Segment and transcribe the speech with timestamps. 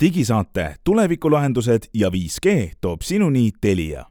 [0.00, 4.04] digisaate Tulevikulahendused ja 5G toob sinuni Telia.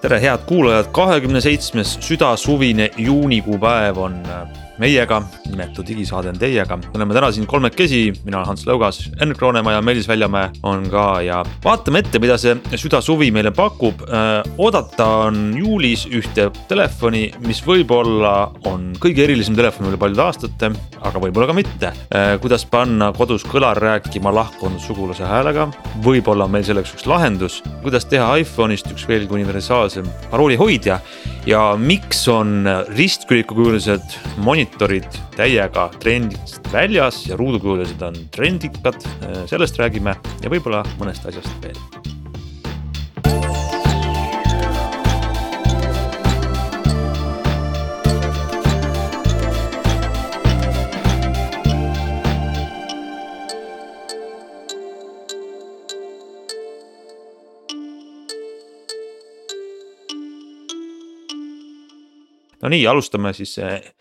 [0.00, 4.22] Tere, head kuulajad, kahekümne seitsmes südasuvine juunikuu päev on
[4.78, 5.20] meiega,
[5.50, 9.74] nimetu digisaade on teiega, me oleme täna siin kolmekesi, mina olen Hans Lõugas, Enn Kroonemaa
[9.74, 14.04] ja Meelis Väljamäe on ka ja vaatame ette, mida see südasuvi meile pakub.
[14.58, 20.70] oodata on juulis ühte telefoni, mis võib-olla on kõige erilisem telefon üle paljude aastate,
[21.02, 21.92] aga võib-olla ka mitte.
[22.42, 25.68] kuidas panna kodus kõlar rääkima lahkunud sugulase häälega,
[26.04, 31.00] võib-olla on meil selleks üks lahendus, kuidas teha iPhone'ist üks veelgi universaalsem paroolihoidja
[31.48, 39.00] ja miks on ristkülikukujulised monitorid monitorid täiega trendist väljas ja ruudukujulised on trendikad,
[39.48, 42.08] sellest räägime ja võib-olla mõnest asjast veel.
[62.58, 63.97] No nii, alustame siis mm,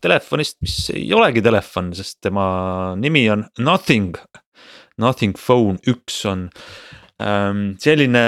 [0.00, 4.16] telefonist, mis ei olegi telefon, sest tema nimi on Nothing.
[5.00, 6.48] Nothing Phone üks on
[7.22, 8.24] ähm, selline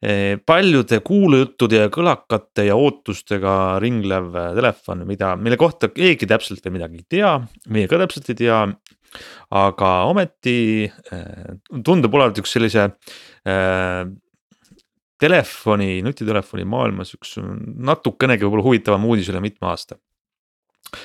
[0.00, 6.64] äh, paljude kuulujuttude ja kõlakate ja ootustega ringlev äh, telefon, mida, mille kohta keegi täpselt
[6.64, 7.34] veel midagi ei tea,
[7.72, 8.66] meie ka täpselt ei tea.
[9.56, 12.88] aga ometi äh, tundub olevat üks sellise
[13.46, 14.04] äh,
[15.20, 19.98] telefoni, nutitelefoni maailmas üks natukenegi võib-olla huvitavam uudis üle mitme aasta.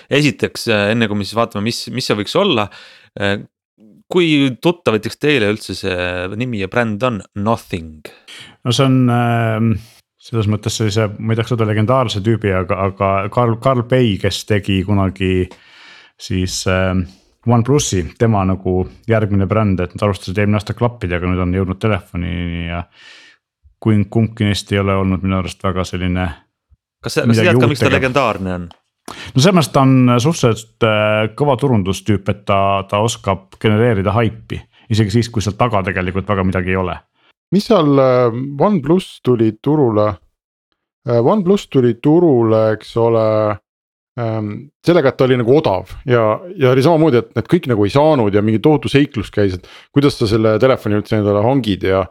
[0.10, 2.68] esiteks, äh, enne kui me siis vaatame, mis, mis see võiks olla.
[3.20, 3.40] Äh,
[4.12, 5.96] kui tuttav näiteks teile üldse see
[6.38, 8.12] nimi ja bränd on, Nothing?
[8.66, 9.72] no see on äh,
[10.22, 14.44] selles mõttes sellise, ma ei tahaks öelda legendaarse tüübi, aga, aga Carl, Carl Pei, kes
[14.50, 15.48] tegi kunagi
[16.22, 16.94] siis äh,
[17.48, 22.68] OnePlusi, tema nagu järgmine bränd, et nad alustasid eelmine aasta klappidega, nüüd on jõudnud telefonini
[22.68, 22.84] ja
[23.82, 26.28] kui kumbki neist ei ole olnud minu arust väga selline.
[27.02, 28.68] kas sa, kas sa tead ka, miks ta legendaarne on?
[29.10, 32.60] no sellepärast ta on suhteliselt äh, kõva turundustüüp, et ta,
[32.90, 34.62] ta oskab genereerida haipi,
[34.94, 37.00] isegi siis, kui seal taga tegelikult väga midagi ei ole.
[37.56, 38.38] mis seal äh,
[38.68, 40.12] OnePlus tuli turule?
[41.10, 43.26] Äh, OnePlus tuli turule, eks ole
[44.20, 44.52] ähm,.
[44.86, 46.26] sellega, et ta oli nagu odav ja,
[46.58, 49.68] ja oli samamoodi, et need kõik nagu ei saanud ja mingi tohutu seiklus käis, et
[49.96, 52.06] kuidas sa selle telefoni üldse endale hangid ja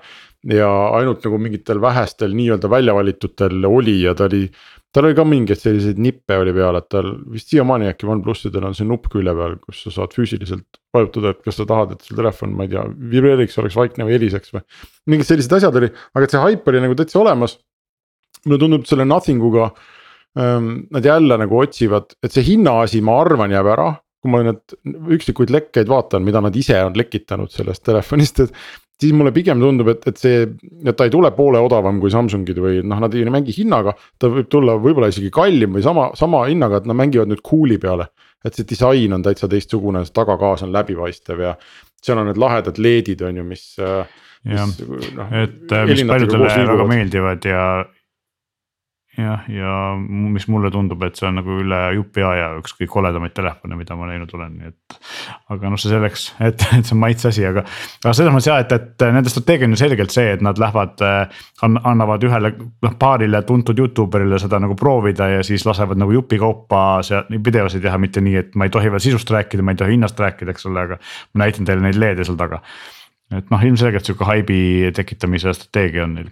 [0.48, 4.48] ja ainult nagu mingitel vähestel nii-öelda välja valitutel oli ja ta oli.
[4.92, 8.74] tal oli ka mingeid selliseid nippe oli peal, et tal vist siiamaani äkki OnePlusidel on
[8.74, 12.18] see nupp külje peal, kus sa saad füüsiliselt vajutada, et kas sa tahad, et sul
[12.18, 14.64] telefon, ma ei tea, vibreeriks, oleks vaikne või heliseks või.
[15.12, 17.58] mingid sellised asjad oli, aga et see haip oli nagu täitsa olemas.
[18.46, 19.70] mulle tundub, selle nothing uga
[20.38, 24.74] ähm, nad jälle nagu otsivad, et see hinnaasi, ma arvan, jääb ära kui ma need
[25.16, 28.52] üksikuid lekkeid vaatan, mida nad ise on lekitanud sellest telefonist, et
[29.00, 30.46] siis mulle pigem tundub, et, et see,
[30.84, 33.94] et ta ei tule poole odavam kui Samsungid või noh, nad ei mängi hinnaga.
[34.20, 37.78] ta võib tulla võib-olla isegi kallim või sama, sama hinnaga, et nad mängivad nüüd cool'i
[37.82, 38.10] peale.
[38.44, 41.54] et see disain on täitsa teistsugune, see tagakaas on läbipaistev ja
[42.00, 43.64] seal on need lahedad LED-id on ju, mis.
[43.78, 44.70] jah,
[45.16, 47.64] noh, et mis paljudele väga meeldivad ja,
[49.20, 53.34] jah, ja mis mulle tundub, et see on nagu üle jupi aja üks kõige koledamaid
[53.36, 54.98] telefone, mida ma näinud olen, nii et.
[55.54, 57.64] aga noh, see selleks, et, et see on maitse asi, aga,
[58.02, 61.04] aga selles mõttes jah, et, et nende strateegia on ju selgelt see, et nad lähevad
[61.06, 61.40] äh,.
[61.62, 66.84] annavad ühele noh paarile tuntud Youtube erile seda nagu proovida ja siis lasevad nagu jupikaupa
[67.06, 69.96] seal videosid teha, mitte nii, et ma ei tohi veel sisust rääkida, ma ei tohi
[69.96, 71.00] hinnast rääkida, eks ole, aga.
[71.34, 72.62] ma näitan teile neid LED-e seal taga.
[73.36, 74.60] et noh, ilmselgelt sihuke haibi
[74.94, 76.30] tekitamise strateegia on neil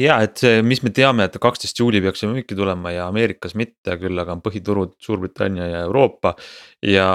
[0.00, 3.56] ja et see, mis me teame, et kaksteist juuli peaks see müüki tulema ja Ameerikas
[3.58, 6.34] mitte, küll aga on põhiturud Suurbritannia ja Euroopa.
[6.82, 7.06] ja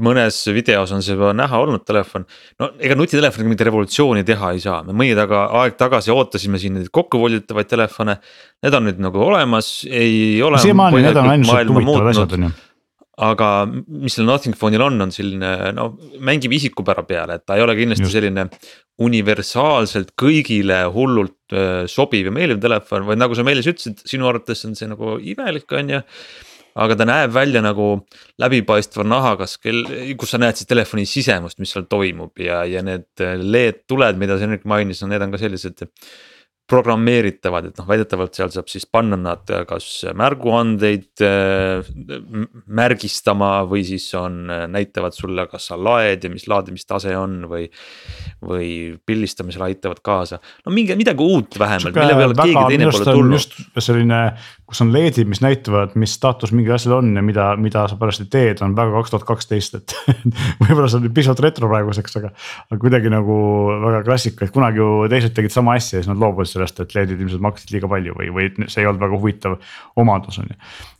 [0.00, 2.24] mõnes videos on see juba näha olnud telefon,
[2.60, 6.78] no ega nutitelefoniga mingit revolutsiooni teha ei saa, me mõni taga, aeg tagasi ootasime siin
[6.78, 8.18] neid kokkuvolditavaid telefone.
[8.64, 10.62] Need on nüüd nagu olemas, ei ole.
[10.64, 12.54] siiamaani need on ainult huvitavad asjad on ju
[13.22, 15.90] aga mis seal Nothing Phone'il on, on selline no
[16.24, 18.16] mängib isikupära peale, et ta ei ole kindlasti Just.
[18.16, 18.46] selline
[19.04, 21.54] universaalselt kõigile hullult
[21.90, 25.70] sobiv ja meeldiv telefon, vaid nagu sa Meelis ütlesid, sinu arvates on see nagu imelik,
[25.78, 26.02] on ju.
[26.74, 27.88] aga ta näeb välja nagu
[28.42, 33.84] läbipaistva nahaga, kus sa näed siis telefoni sisemust, mis seal toimub ja, ja need LED
[33.86, 35.86] tuled, mida Henrik mainis, no need on ka sellised
[36.70, 41.90] programmeeritavad, et noh, väidetavalt seal saab siis panna nad kas märguandeid äh,
[42.66, 47.68] märgistama või siis on, näitavad sulle, kas sa laed ja mis laadimistase on või.
[48.44, 53.56] või pildistamisele aitavad kaasa, no mingi midagi uut vähemalt, mille peale keegi teine pole tulnud.
[53.78, 54.20] selline,
[54.68, 58.24] kus on LED-id, mis näitavad, mis staatus mingil asjal on ja mida, mida sa pärast
[58.32, 59.96] teed, on väga kaks tuhat kaksteist, et
[60.62, 62.32] võib-olla see on pisut retro praeguseks, aga.
[62.68, 63.36] aga kuidagi nagu
[63.84, 66.94] väga klassika, et kunagi ju teised tegid sama asja ja siis nad loobusid sellest, et
[66.96, 69.56] LED-id ilmselt maksid liiga palju või, või see ei olnud väga huvitav
[70.00, 70.56] omadus on ju.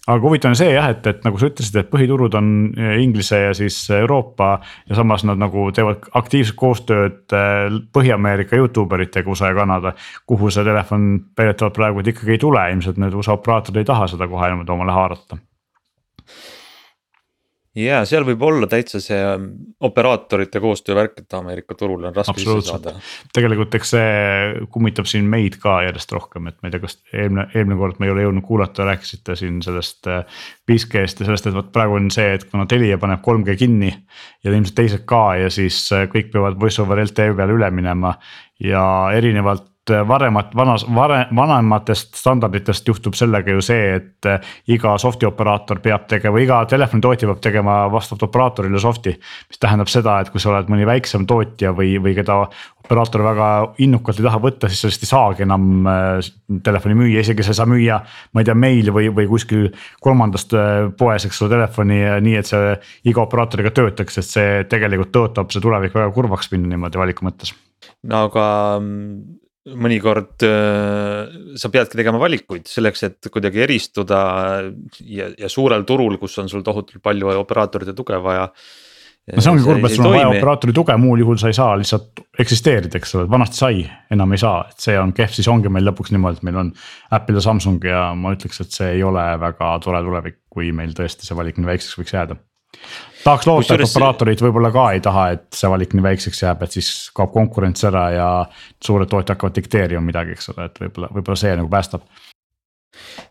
[0.06, 3.40] aga huvitav on see jah, et, et nagu sa ütlesid, et põhiturud on eh, Inglise
[3.46, 4.50] ja siis Euroopa
[4.90, 9.94] ja samas nad nagu teevad aktiivset koostööd eh, Põhja-Ameerika Youtube eritega USA ja Kanada.
[10.26, 11.08] kuhu see telefon
[11.38, 14.96] väidetavalt praegu ikkagi ei tule, ilmselt need USA operaatorid ei taha seda kohe niimoodi omale
[14.96, 15.40] haarata
[17.78, 19.46] ja seal võib olla täitsa see ähm,
[19.84, 22.94] operaatorite koostöövärk, et Ameerika turule on raske sisse saada.
[23.34, 27.48] tegelikult eks see kummitab siin meid ka järjest rohkem, et ma ei tea, kas eelmine,
[27.54, 31.58] eelmine kord me ei ole jõudnud kuulata, rääkisite siin sellest 5G-st äh, ja sellest, et
[31.58, 33.92] vot praegu on see, et kuna Telia paneb 3G kinni.
[34.44, 38.14] ja ilmselt teised ka ja siis äh, kõik peavad voice over LTE peale üle minema
[38.62, 38.84] ja
[39.16, 45.80] erinevalt varemat, vanas, vare, vanematest standarditest juhtub sellega ju see, et äh, iga soft'i operaator
[45.84, 49.12] peab tegema, iga telefonitootja peab tegema vastavalt operaatorile soft'i.
[49.48, 52.38] mis tähendab seda, et kui sa oled mõni väiksem tootja või, või keda
[52.84, 53.50] operaator väga
[53.84, 56.32] innukalt ei taha võtta, siis sa lihtsalt ei saagi enam äh,
[56.64, 58.00] telefoni müüa, isegi sa ei saa müüa.
[58.32, 59.70] ma ei tea, meil või, või kuskil
[60.00, 60.56] kolmandast
[60.98, 62.74] poes, eks ole, telefoni nii, et see
[63.12, 67.52] iga operaatoriga töötaks, sest see tegelikult tõotab see tulevik väga kurvaks minna niimoodi valiku mõttes.
[68.08, 68.44] no aga
[69.72, 74.18] mõnikord äh, sa peadki tegema valikuid selleks, et kuidagi eristuda
[75.08, 78.50] ja, ja suurel turul, kus on sul tohutult palju operaatorite tuge vaja.
[79.32, 81.78] no see ongi kurb, et sul on vaja operaatori tuge, muul juhul sa ei saa
[81.80, 83.80] lihtsalt eksisteerida, eks ole, vanasti sai,
[84.12, 86.74] enam ei saa, et see on kehv, siis ongi meil lõpuks niimoodi, et meil on.
[87.16, 90.92] Apple ja Samsung ja ma ütleks, et see ei ole väga tore tulevik, kui meil
[90.96, 92.36] tõesti see valik nii väikseks võiks jääda
[93.24, 96.76] tahaks loota, et operaatorid võib-olla ka ei taha, et see valik nii väikseks jääb, et
[96.76, 98.28] siis kaob konkurents ära ja
[98.84, 102.06] suured tootjad hakkavad dikteerima midagi, eks ole, et võib-olla, võib-olla see nagu päästab.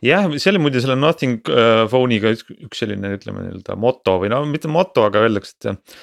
[0.03, 4.31] Jah, see oli muide selle nothing äh, phone'iga üks, üks selline, ütleme nii-öelda moto või
[4.33, 5.95] no mitte moto, aga öeldakse, et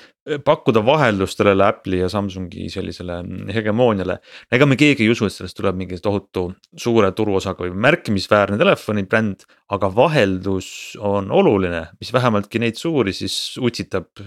[0.45, 3.23] pakkuda vaheldust sellele Apple'i ja Samsungi sellisele
[3.55, 4.19] hegemooniale.
[4.53, 9.47] ega me keegi ei usu, et sellest tuleb mingi tohutu suure turuosaga või märkimisväärne telefonibränd.
[9.71, 14.19] aga vaheldus on oluline, mis vähemaltki neid suuri siis utsitab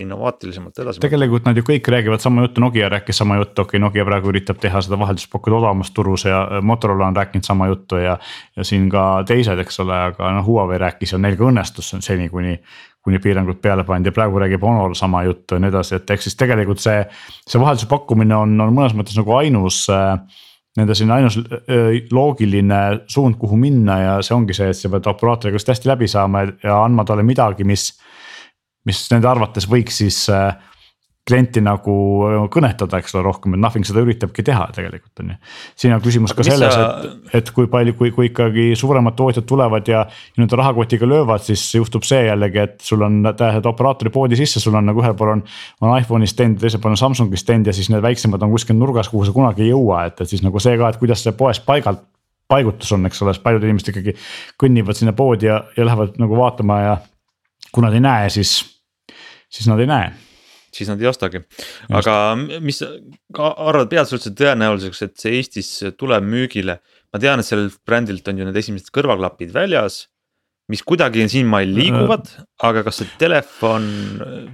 [0.00, 1.00] innovaatilisemalt edasi.
[1.00, 4.32] tegelikult nad ju kõik räägivad sama juttu, Nokia rääkis sama juttu, okei okay,, Nokia praegu
[4.32, 8.18] üritab teha seda vaheldust pakkuda odavamas turus ja Motorola on rääkinud sama juttu ja.
[8.56, 12.28] ja siin ka teised, eks ole, aga noh, Huawei rääkis ja neil ka õnnestus seni,
[12.32, 12.58] kuni
[13.06, 16.24] kuni piirangud peale pandi ja praegu räägib Honor sama juttu ja nii edasi, et ehk
[16.24, 17.04] siis tegelikult see,
[17.46, 20.16] see vahelduse pakkumine on, on mõnes mõttes nagu ainus äh,
[20.76, 22.80] nende selline ainus äh, loogiline
[23.12, 26.46] suund, kuhu minna ja see ongi see, et sa pead operaatoriga just hästi läbi saama
[26.50, 27.92] ja andma talle midagi, mis.
[28.86, 30.52] mis nende arvates võiks siis äh,
[31.26, 31.94] klienti nagu
[32.54, 35.38] kõnetada, eks ole, rohkem, et Nothing seda üritabki teha tegelikult on ju.
[35.82, 39.16] siin on küsimus Aga ka selles sa..., et, et kui palju, kui, kui ikkagi suuremad
[39.18, 44.12] tootjad tulevad ja nii-öelda rahakotiga löövad, siis juhtub see jällegi, et sul on, lähed operaatori
[44.14, 45.42] poodi sisse, sul on nagu ühel pool on.
[45.82, 49.10] on iPhone'i stend, teisel pool on Samsungi stend ja siis need väiksemad on kuskil nurgas,
[49.10, 51.58] kuhu sa kunagi ei jõua, et, et siis nagu see ka, et kuidas see poes
[51.66, 52.06] paigalt
[52.46, 54.14] paigutus on, eks ole, sest paljud inimesed ikkagi
[54.62, 56.94] kõnnivad sinna poodi ja, ja lähevad nagu vaatama ja.
[57.74, 58.60] kui nad ei näe, siis,
[59.50, 60.12] siis nad ei näe
[60.76, 61.42] siis nad ei ostagi.
[61.90, 62.16] aga
[62.62, 66.80] mis arvad, üldse tõenäoliseks, et see Eestis tuleb müügile?
[67.12, 70.06] ma tean, et sellelt brändilt on ju need esimesed kõrvaklapid väljas.
[70.68, 72.28] mis kuidagi siinmail liiguvad,
[72.66, 73.84] aga kas see telefon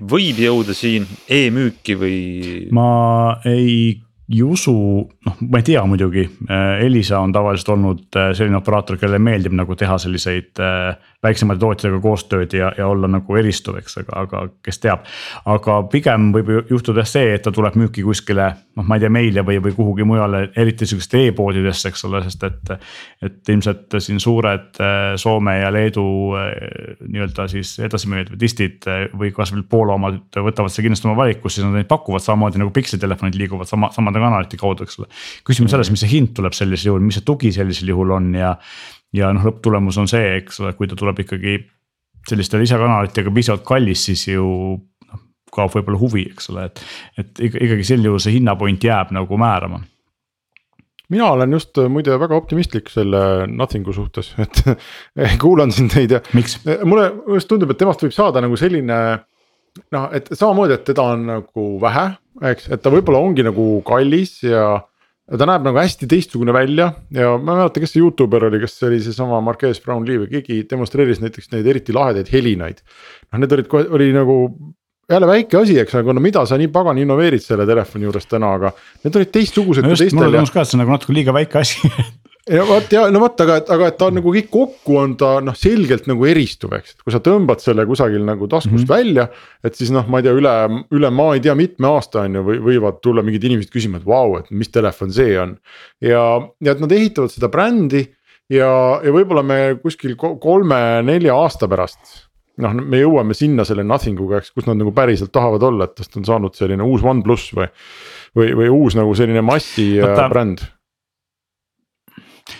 [0.00, 2.16] võib jõuda siin e-müüki või?
[2.74, 4.00] ma ei
[4.32, 4.72] ei usu,
[5.26, 6.24] noh, ma ei tea muidugi,
[6.80, 12.00] Elisa on tavaliselt olnud äh, selline operaator, kellele meeldib nagu teha selliseid äh, väiksemate tootjatega
[12.02, 15.04] koostööd ja, ja olla nagu eristuv, eks, aga, aga kes teab.
[15.46, 18.48] aga pigem võib juhtuda see, et ta tuleb müüki kuskile,
[18.78, 22.46] noh, ma ei tea, meile või, või kuhugi mujale, eriti sihukeste e-poodidesse, eks ole, sest
[22.48, 22.74] et.
[23.22, 28.86] et ilmselt siin suured äh, Soome ja Leedu nii-öelda siis edasimüüjad või distid
[29.18, 32.72] või kasvõi Poola omad võtavad seda kindlasti oma valikusse, siis nad neid pakuvad samamoodi nagu
[32.74, 35.10] pikseltelefonid liiguvad sama, samade kanalite kaudu, eks ole.
[35.46, 38.56] küsimus selles, mis see hind tuleb sellisel juhul, mis see tugi sellisel juhul on ja,
[39.16, 41.58] ja noh, lõpptulemus on see, eks ole, kui ta tuleb ikkagi
[42.28, 44.44] selliste lisakanalitega piisavalt kallis, siis ju
[44.76, 46.84] noh, kaob võib-olla huvi, eks ole, et,
[47.22, 49.82] et ikkagi sel juhul see hinnapoint jääb nagu määrama
[51.12, 54.62] mina olen just muide väga optimistlik selle Nothing'u suhtes, et
[55.42, 56.22] kuulan siin teid ja.
[56.88, 58.98] mulle just tundub, et temast võib saada nagu selline
[59.92, 62.06] noh, et samamoodi, et teda on nagu vähe,
[62.52, 64.80] eks, et ta võib-olla ongi nagu kallis ja.
[65.30, 68.74] Ta näeb nagu hästi teistsugune välja ja ma ei mäleta, kes see Youtuber oli, kas
[68.78, 72.82] see oli seesama Marquez Brownlee või keegi demonstreeris näiteks neid eriti lahedaid helinaid.
[73.30, 74.38] noh, need olid, oli nagu
[75.12, 78.54] jälle väike asi, eks, aga no mida sa nii pagan innoveerid selle telefoni juures täna,
[78.58, 78.72] aga
[79.04, 79.94] need olid teistsugused no.
[79.94, 81.92] mulle tundus ka, et see on nagu natuke liiga väike asi
[82.50, 85.34] ja vot ja no vot, aga, aga et ta on nagu kõik kokku on ta
[85.44, 88.88] noh, selgelt nagu eristuv, eks, et kui sa tõmbad selle kusagil nagu taskust mm -hmm.
[88.90, 89.28] välja.
[89.64, 90.54] et siis noh, ma ei tea, üle,
[90.90, 94.06] üle ma ei tea, mitme aasta on ju, või võivad tulla mingid inimesed küsima, et
[94.06, 95.56] vau, et mis telefon see on.
[96.00, 98.06] ja, ja et nad ehitavad seda brändi
[98.50, 102.26] ja, ja võib-olla me kuskil kolme-nelja aasta pärast
[102.62, 105.94] noh, me jõuame sinna selle nothing uga, eks, kus nad nagu päriselt tahavad olla, et
[105.94, 107.70] tast on saanud selline uus OnePlus või.
[108.36, 110.62] või, või uus nagu selline massi Võtta, bränd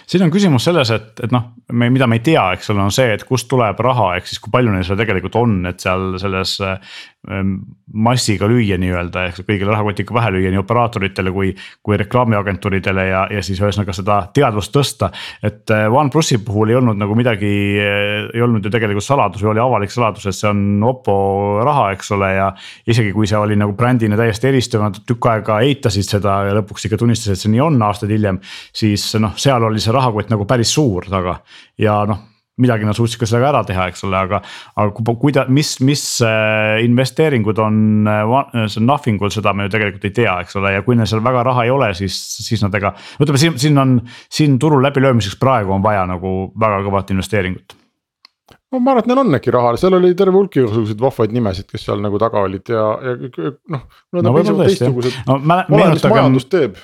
[0.06, 2.94] siin on küsimus selles, et, et noh, me, mida me ei tea, eks ole, on
[2.94, 6.16] see, et kust tuleb raha, ehk siis kui palju neil seda tegelikult on, et seal
[6.22, 6.56] selles
[7.22, 11.52] massiga lüüa nii-öelda, ehk kõigile rahakotiga pähe lüüa nii operaatoritele kui,
[11.84, 15.12] kui reklaamiagentuuridele ja, ja siis ühesõnaga seda teadvust tõsta.
[15.42, 19.52] et äh, OnePlusi puhul ei olnud nagu midagi, äh, ei olnud ju tegelikult saladus või
[19.52, 21.14] oli avalik saladus, et see on Oppo
[21.62, 22.48] raha, eks ole, ja.
[22.90, 26.88] isegi kui see oli nagu brändina täiesti eristuv, nad tükk aega eitasid seda ja lõpuks
[26.88, 28.42] ikka tunnistasid, et see nii on aastaid hiljem.
[28.74, 31.38] siis noh, seal oli see rahakott nagu päris suur taga
[31.78, 32.31] ja noh
[32.62, 34.42] midagi nad suutsid ka sellega ära teha, eks ole, aga,
[34.82, 40.08] aga kuida-, mis, mis äh, investeeringud on äh, see nothing ul, seda me ju tegelikult
[40.08, 42.16] ei tea, eks ole, ja kui neil seal väga raha ei ole, siis,
[42.46, 42.94] siis nad ega.
[43.20, 43.98] ütleme siin, siin on,
[44.32, 47.78] siin turul läbilöömiseks praegu on vaja nagu väga kõvat investeeringut
[48.72, 51.68] no ma arvan, et neil on äkki raha, seal oli terve hulk igasuguseid vahvaid nimesid,
[51.70, 53.84] kes seal nagu taga olid ja, ja noh.
[54.16, 56.80] Nad on piisavalt teistsugused, oleneb, mis majandus teeb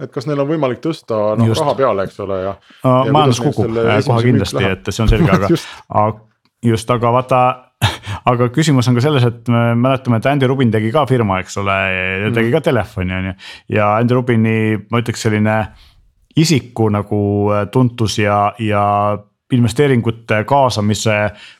[0.00, 2.96] et kas neil on võimalik tõsta noh raha peale, eks ole ja no,.
[3.14, 5.70] majandus kukub kohe kindlasti, et see on selge, aga just.
[6.64, 7.42] just, aga vaata
[8.30, 11.58] aga küsimus on ka selles, et me mäletame, et Andy Rubin tegi ka firma, eks
[11.62, 11.76] ole,
[12.24, 13.36] ja tegi ka telefoni on ju.
[13.76, 14.58] ja Andy Rubini,
[14.90, 15.56] ma ütleks selline
[16.36, 17.20] isiku nagu
[17.72, 18.84] tuntus ja, ja
[19.54, 21.14] investeeringute kaasamise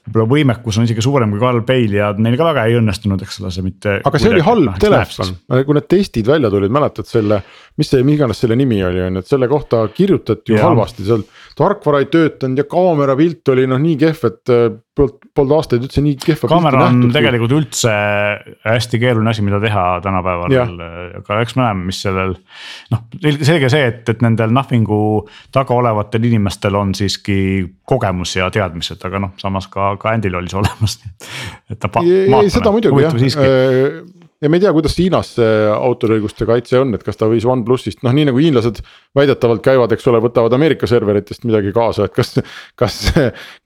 [0.09, 3.39] võib-olla võimekus on isegi suurem kui Carl Bale ja neil ka väga ei õnnestunud, eks
[3.43, 3.99] ole, see mitte.
[4.09, 5.37] aga see oli halb noh, telefon,
[5.69, 7.39] kui need testid välja tulid, mäletad selle,
[7.79, 11.07] mis see, mis iganes selle nimi oli, on ju, et selle kohta kirjutati ju halvasti
[11.07, 11.23] seal.
[11.59, 14.55] tarkvara ei töötanud ja kaamera pilt oli noh nii kehv, et
[14.97, 16.49] polnud, polnud aastaid üldse nii kehva.
[16.51, 17.93] kaamera on tegelikult üldse
[18.65, 20.57] hästi keeruline asi, mida teha tänapäeval,
[21.21, 22.37] aga eks me näeme, mis sellel.
[22.95, 25.01] noh, selge see, et, et nendel nothing'u
[25.55, 27.39] taga olevatel inimestel on siiski
[27.87, 30.99] kogemus ja teadmised, aga noh, samas ka, ka Andyl oli see olemas.
[31.71, 31.93] et ta.
[32.57, 33.19] seda muidugi jah,
[34.47, 38.05] ja me ei tea, kuidas Hiinas see autoriõiguste kaitse on, et kas ta võis OnePlusist,
[38.07, 38.79] noh, nii nagu hiinlased
[39.19, 42.37] väidetavalt käivad, eks ole, võtavad Ameerika serveritest midagi kaasa, et kas.
[42.79, 43.01] kas,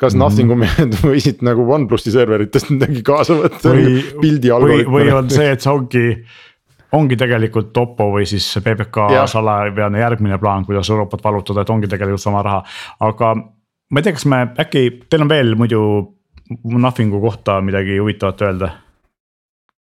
[0.01, 0.21] kas mm.
[0.23, 4.95] Nothing'u mehed võisid nagu OnePlusi serveritest midagi kaasa võtta või, pildi algoritmile.
[4.97, 6.07] või on see, et see ongi
[6.97, 12.23] ongi tegelikult Oppo või siis PBK salajane järgmine plaan, kuidas Euroopat vallutada, et ongi tegelikult
[12.23, 12.65] sama raha,
[13.07, 13.35] aga.
[13.91, 15.83] ma ei tea, kas me äkki, teil on veel muidu
[16.51, 18.71] Nothing'u kohta midagi huvitavat öelda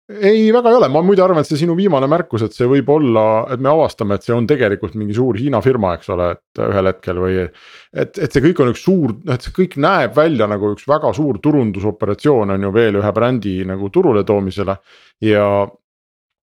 [0.09, 2.89] ei, väga ei ole, ma muide arvan, et see sinu viimane märkus, et see võib
[2.91, 6.63] olla, et me avastame, et see on tegelikult mingi suur Hiina firma, eks ole, et
[6.65, 7.37] ühel hetkel või.
[7.47, 10.87] et, et see kõik on üks suur, noh, et see kõik näeb välja nagu üks
[10.89, 14.75] väga suur turundusoperatsioon on ju veel ühe brändi nagu turule toomisele.
[15.23, 15.47] ja,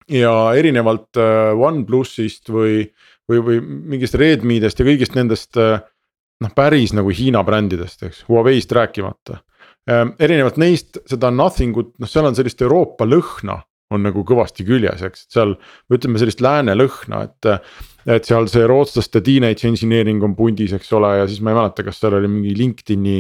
[0.08, 2.86] ja erinevalt äh, OnePlusist või,
[3.28, 3.62] või, või
[3.96, 5.84] mingist Redmi'dest ja kõigist nendest äh,
[6.40, 9.44] noh, päris nagu Hiina brändidest, eks, Huawei'st rääkimata
[9.88, 13.62] erinevalt neist seda nothing ut, noh, seal on sellist Euroopa lõhna
[13.94, 15.56] on nagu kõvasti küljes, eks, seal
[15.94, 17.72] ütleme sellist lääne lõhna, et.
[18.10, 21.84] et seal see rootslaste teenage engineering on pundis, eks ole, ja siis ma ei mäleta,
[21.86, 23.18] kas seal oli mingi LinkedIn'i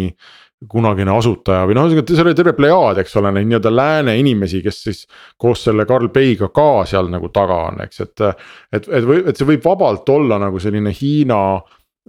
[0.69, 4.61] kunagine asutaja või noh, ühesõnaga seal oli terve plejaad, eks ole, neid nii-öelda lääne inimesi,
[4.65, 5.01] kes siis
[5.39, 8.25] koos selle Carl Bay'ga ka seal nagu taga on, eks, et.
[8.75, 11.41] et, et või, et see võib vabalt olla nagu selline Hiina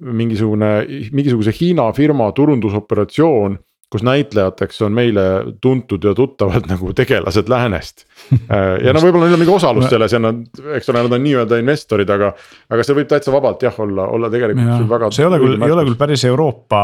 [0.00, 0.73] mingisugune,
[1.12, 3.59] mingisuguse Hiina firma turundusoperatsioon
[3.91, 5.23] kus näitlejateks on meile
[5.61, 8.07] tuntud ja tuttavad nagu tegelased läänest.
[8.31, 10.45] Äh, ja no võib-olla neil on mingi osalus selles ja nad,
[10.77, 12.31] eks ole, nad on nii-öelda investorid, aga.
[12.71, 15.11] aga see võib täitsa vabalt jah olla, olla tegelikult ja, väga.
[15.17, 16.83] see ei ole küll, ei ole küll päris Euroopa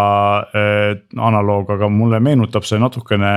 [0.50, 3.36] äh, analoog, aga mulle meenutab see natukene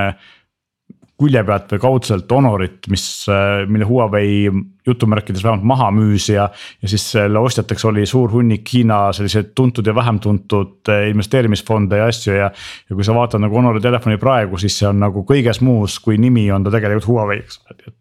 [1.20, 4.50] külje pealt või kaudselt Honorit, mis, äh, mille Huawei
[4.88, 6.48] jutumärkides vähemalt maha müüs ja.
[6.82, 12.00] ja siis selle ostjateks oli suur hunnik Hiina selliseid tuntud ja vähem tuntud äh, investeerimisfonde
[12.02, 12.50] ja asju ja.
[12.52, 16.20] ja kui sa vaatad nagu Honori telefoni praegu, siis see on nagu kõiges muus, kui
[16.22, 17.96] nimi on ta tegelikult Huawei, eks ole.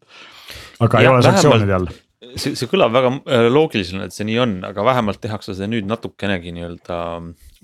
[0.87, 1.91] aga ja, ei ole sanktsioonide all
[2.37, 5.89] see, see kõlab väga äh, loogilisena, et see nii on, aga vähemalt tehakse see nüüd
[5.91, 7.01] natukenegi nii-öelda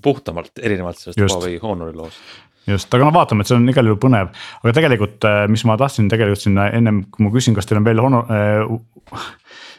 [0.03, 1.31] puhtamalt, erinevalt sellest.
[1.31, 2.19] Huawei Honori loost
[2.69, 4.31] just, aga no vaatame, et see on igal juhul põnev,
[4.63, 7.87] aga tegelikult, äh, mis ma tahtsin tegelikult sinna ennem, kui ma küsin, kas teil on
[7.87, 9.27] veel Honor äh,.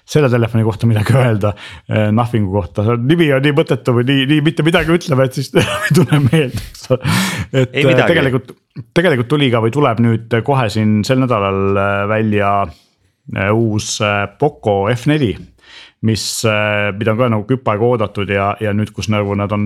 [0.06, 2.12] selle telefoni kohta midagi öelda eh,.
[2.14, 5.96] Nothing'u kohta, nimi on nii mõttetu või nii, nii mitte midagi ütleb, et siis ei
[5.96, 7.16] tule meelde, eks ole.
[7.50, 8.54] et eh, tegelikult,
[8.94, 12.56] tegelikult tuli ka või tuleb nüüd kohe siin sel nädalal eh, välja
[13.50, 13.96] uus
[14.38, 15.34] Poco F4
[16.06, 16.24] mis,
[16.94, 19.64] mida on ka nagu küpp aega oodatud ja, ja nüüd, kus nagu nad on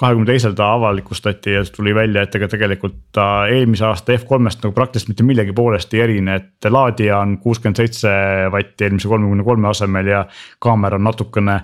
[0.00, 4.76] kahekümne teisel ta avalikustati ja tuli välja, et ega tegelikult ta eelmise aasta F3-st nagu
[4.76, 8.14] praktiliselt mitte millegi poolest ei erine, et laadija on kuuskümmend seitse
[8.52, 10.22] vatti eelmise kolmekümne kolme asemel ja
[10.62, 11.56] kaamera on natukene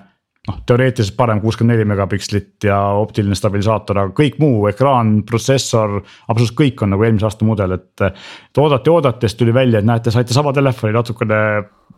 [0.47, 6.59] noh, teoreetiliselt parem kuuskümmend neli megapikslit ja optiline stabilisaator, aga kõik muu, ekraan, protsessor, absoluutselt
[6.61, 7.89] kõik on nagu eelmise aasta mudel, et.
[8.11, 11.41] et oodati, oodati, siis tuli välja, et näete, saite sama telefoni, natukene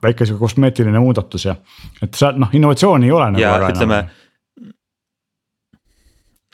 [0.03, 1.59] väike sihuke kosmeetiline muudatus ja.
[1.99, 3.43] et seal noh, innovatsiooni ei ole nagu.
[3.43, 4.17] ja ütleme enam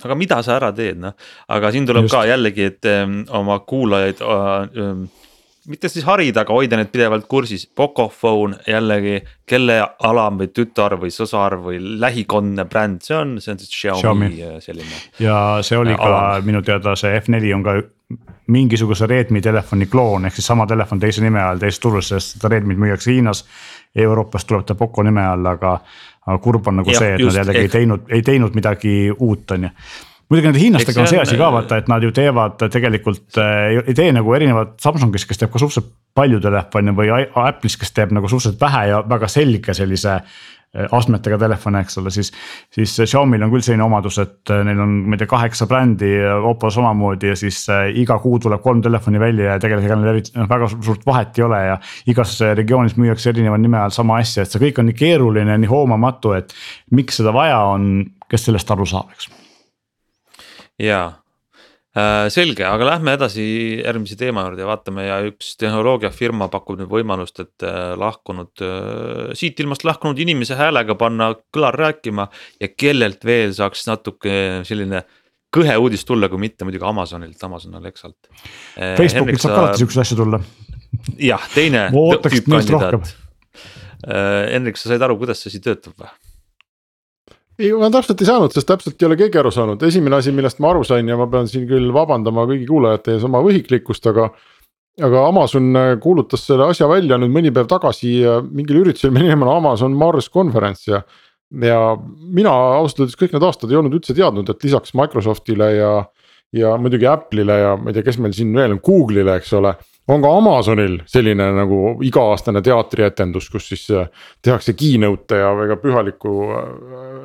[0.04, 1.16] aga mida sa ära teed, noh,
[1.48, 2.16] aga siin tuleb Just.
[2.16, 5.06] ka jällegi, et um, oma kuulajaid um,
[5.72, 9.18] mitte siis harida, aga hoida neid pidevalt kursis, Pocophone jällegi,
[9.50, 14.02] kelle alam või tütar või sõsar või lähikondne bränd see on, see on siis Xiaomi,
[14.02, 14.32] Xiaomi.
[14.46, 15.02] Äh, selline.
[15.24, 16.48] ja see oli ka alam.
[16.48, 17.78] minu teada see F4 on ka
[18.54, 22.52] mingisuguse Redmi telefoni kloon, ehk siis sama telefon teise nime all teises turus, sest seda
[22.54, 23.42] Redmi't müüakse Hiinas.
[23.96, 25.78] Euroopas tuleb ta Poco nime all, aga
[26.26, 28.96] aga kurb on nagu ja, see, et just, nad jällegi ei teinud, ei teinud midagi
[29.14, 29.74] uut, on ju.
[30.26, 33.94] Muidugi nende hiinlastega on see asi ka vaata, et nad ju teevad tegelikult äh, ei
[33.94, 38.30] tee nagu erinevad Samsungis, kes teeb ka suhteliselt palju telefone või Apple'is, kes teeb nagu
[38.32, 40.18] suhteliselt vähe ja väga selge sellise
[40.92, 42.32] astmetega telefone, eks ole, siis.
[42.74, 46.12] siis Xiaomi'l on küll selline omadus, et äh, neil on, ma ei tea, kaheksa brändi,
[46.46, 47.64] Oppo samamoodi ja siis
[47.96, 51.40] iga kuu tuleb kolm telefoni välja ja tegelikult ega neil eriti noh, väga suurt vahet
[51.40, 51.80] ei ole ja.
[52.12, 55.72] igas regioonis müüakse erineva nime all sama asja, et see kõik on nii keeruline, nii
[55.72, 56.56] hoomamatu, et
[56.96, 59.32] miks seda vaja on, kes sellest aru saab, eks
[60.82, 61.14] jaa
[61.96, 63.44] selge, aga lähme edasi
[63.80, 69.32] järgmise teema juurde ja vaatame ja üks tehnoloogiafirma pakub nüüd võimalust, et äh, lahkunud, äh,
[69.40, 72.28] siit ilmast lahkunud inimese häälega panna kõlar rääkima.
[72.60, 74.36] ja kellelt veel saaks natuke
[74.68, 75.06] selline
[75.56, 78.28] kõhe uudis tulla, kui mitte muidugi Amazonilt, Amazon Alexalt.
[78.76, 80.42] Facebookilt saab ka alati siukseid asju tulla.
[81.16, 81.88] jah, teine.
[84.52, 86.12] Hendrik, sa said aru, kuidas see asi töötab või?
[87.60, 90.60] Ei, ma täpselt ei saanud, sest täpselt ei ole keegi aru saanud, esimene asi, millest
[90.64, 94.30] ma aru sain ja ma pean siin küll vabandama kõigi kuulajate ees oma võhiklikkust, aga.
[95.06, 98.14] aga Amazon kuulutas selle asja välja nüüd mõni päev tagasi
[98.48, 101.02] mingil üritusel, mille nimi on Amazon Mars Conference ja.
[101.62, 101.80] ja
[102.40, 105.92] mina ausalt öeldes kõik need aastad ei olnud üldse teadnud, et lisaks Microsoftile ja,
[106.56, 109.76] ja muidugi Apple'ile ja ma ei tea, kes meil siin veel on, Google'ile, eks ole
[110.08, 114.08] on ka Amazonil selline nagu iga-aastane teatrietendus, kus siis äh,
[114.46, 116.72] tehakse keynote'e ja väga pühaliku äh,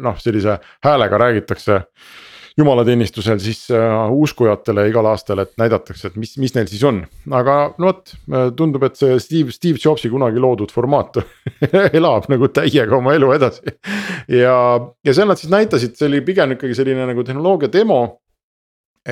[0.04, 1.84] noh, sellise häälega räägitakse.
[2.58, 6.98] jumalateenistusel siis uh, uskujatele igal aastal, et näidatakse, et mis, mis neil siis on,
[7.32, 8.10] aga no vot,
[8.58, 11.22] tundub, et see Steve, Steve Jobsi kunagi loodud formaat
[11.98, 13.76] elab nagu täiega oma elu edasi.
[14.42, 14.56] ja,
[15.06, 18.02] ja seal nad siis näitasid, see oli pigem ikkagi selline nagu tehnoloogia demo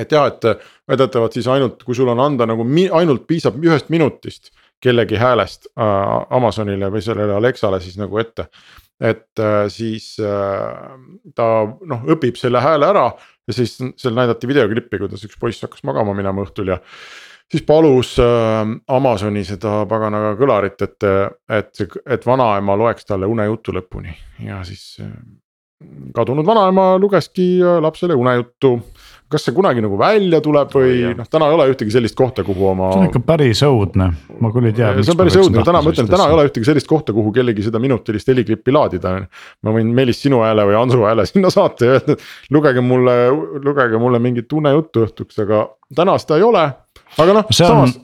[0.01, 2.65] et jah, et väidetavalt siis ainult, kui sul on anda nagu
[2.99, 5.85] ainult piisab ühest minutist kellegi häälest äh,
[6.29, 8.47] Amazonile või sellele Alexale siis nagu ette.
[8.99, 10.93] et äh, siis äh,
[11.35, 13.11] ta noh, õpib selle hääle ära
[13.47, 16.79] ja siis seal näidati videoklippi, kuidas üks poiss hakkas magama minema õhtul ja.
[17.51, 21.09] siis palus äh, Amazoni seda pagana kõlarit, et,
[21.49, 24.15] et et vanaema loeks talle unejuttu lõpuni
[24.47, 25.13] ja siis äh,
[26.15, 28.77] kadunud vanaema lugeski äh, lapsele unejuttu
[29.29, 32.43] kas see kunagi nagu välja tuleb või oh, noh, täna ei ole ühtegi sellist kohta,
[32.45, 32.89] kuhu oma.
[32.95, 34.07] see on ikka päris õudne,
[34.41, 34.89] ma küll ei tea.
[35.03, 37.65] see on päris õudne, täna ma ütlen, täna ei ole ühtegi sellist kohta, kuhu kellegi
[37.67, 39.13] seda minutilist heliklippi laadida.
[39.65, 43.15] ma võin Meelis sinu hääle või Andru hääle sinna saata ja öelda, et lugege mulle,
[43.61, 46.65] lugege mulle mingit unejuttu õhtuks, aga täna seda ei ole.
[47.17, 47.97] Aga noh, samas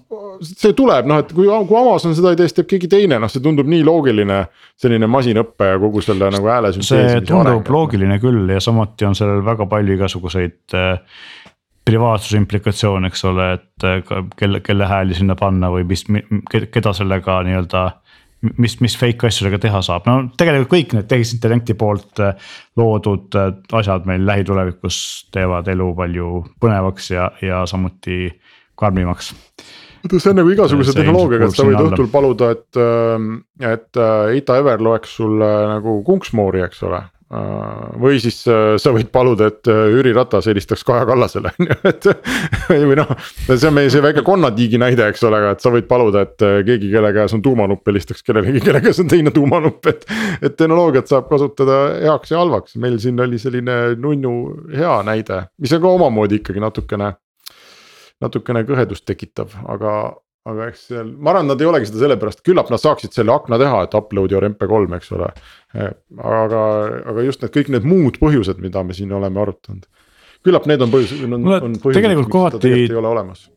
[0.44, 3.32] see tuleb noh, et kui, kui Amazon seda ei tee, siis teeb keegi teine, noh,
[3.32, 4.42] see tundub nii loogiline.
[4.82, 7.20] selline masinõpe ja kogu selle nagu hääle sünteesimise.
[7.20, 7.74] see tundub areng.
[7.78, 10.98] loogiline küll ja samuti on sellel väga palju igasuguseid äh,
[11.86, 14.02] privaatsuse implikatsioone, eks ole, et äh,
[14.40, 16.06] kelle, kelle hääli sinna panna või mis,
[16.52, 17.86] keda sellega nii-öelda
[18.62, 23.38] mis, mis fake asju sellega teha saab, no tegelikult kõik need tehisintellekti poolt äh, loodud
[23.40, 24.98] äh, asjad meil lähitulevikus
[25.34, 28.28] teevad elu palju põnevaks ja, ja samuti
[28.80, 29.34] karmimaks
[30.14, 33.34] see on nagu igasuguse tehnoloogiaga, et sa võid õhtul paluda, et, ähm,
[33.64, 37.02] et äh, Ita Ever loeks sulle nagu kunksmoori, eks ole.
[37.36, 41.80] Äh, või siis äh, sa võid paluda, et Jüri Ratas helistaks Kaja Kallasele on ju,
[41.90, 42.10] et.
[42.70, 43.16] või noh,
[43.48, 46.48] see on meie see väike konnatiigi näide, eks ole, aga et sa võid paluda, et
[46.70, 50.06] keegi, kelle käes on tuumanupp, helistaks kellelegi, kelle käes on teine tuumanupp, et.
[50.46, 54.36] et tehnoloogiat saab kasutada heaks ja halvaks, meil siin oli selline nunnu
[54.76, 57.16] hea näide, mis on ka omamoodi ikkagi natukene
[58.26, 59.96] natukene kõhedust tekitav, aga,
[60.50, 63.60] aga eks seal, ma arvan, nad ei olegi seda sellepärast, küllap nad saaksid selle akna
[63.62, 65.32] teha, et upload your mp3, eks ole.
[65.76, 66.64] aga,
[67.14, 69.88] aga just need kõik need muud põhjused, mida me siin oleme arutanud.
[70.46, 73.50] küllap need on põhjused, on, on põhjused, miks seda tegelikult ei ole olemas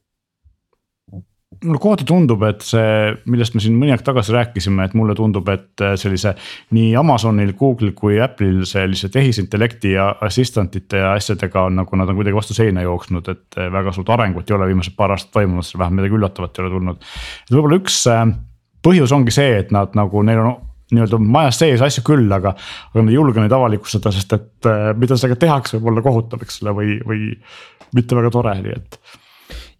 [1.64, 5.48] mulle kohati tundub, et see, millest me siin mõni aeg tagasi rääkisime, et mulle tundub,
[5.50, 6.34] et sellise
[6.76, 12.18] nii Amazonil, Google'il kui Apple'il sellise tehisintellekti ja assistant'ite ja asjadega on nagu nad on
[12.20, 16.02] kuidagi vastu seina jooksnud, et väga suurt arengut ei ole viimased paar aastat toimunud, vähemalt
[16.02, 17.10] midagi üllatavat ei ole tulnud.
[17.48, 18.24] et võib-olla üks äh,
[18.84, 20.56] põhjus ongi see, et nad nagu neil on
[20.94, 22.54] nii-öelda majas sees asju küll, aga,
[22.90, 26.44] aga nad ei julge neid avalikustada, sest et äh, mida sellega tehakse, võib olla kohutav,
[26.44, 27.32] eks ole, või, või
[27.96, 29.00] mitte väga tore, nii et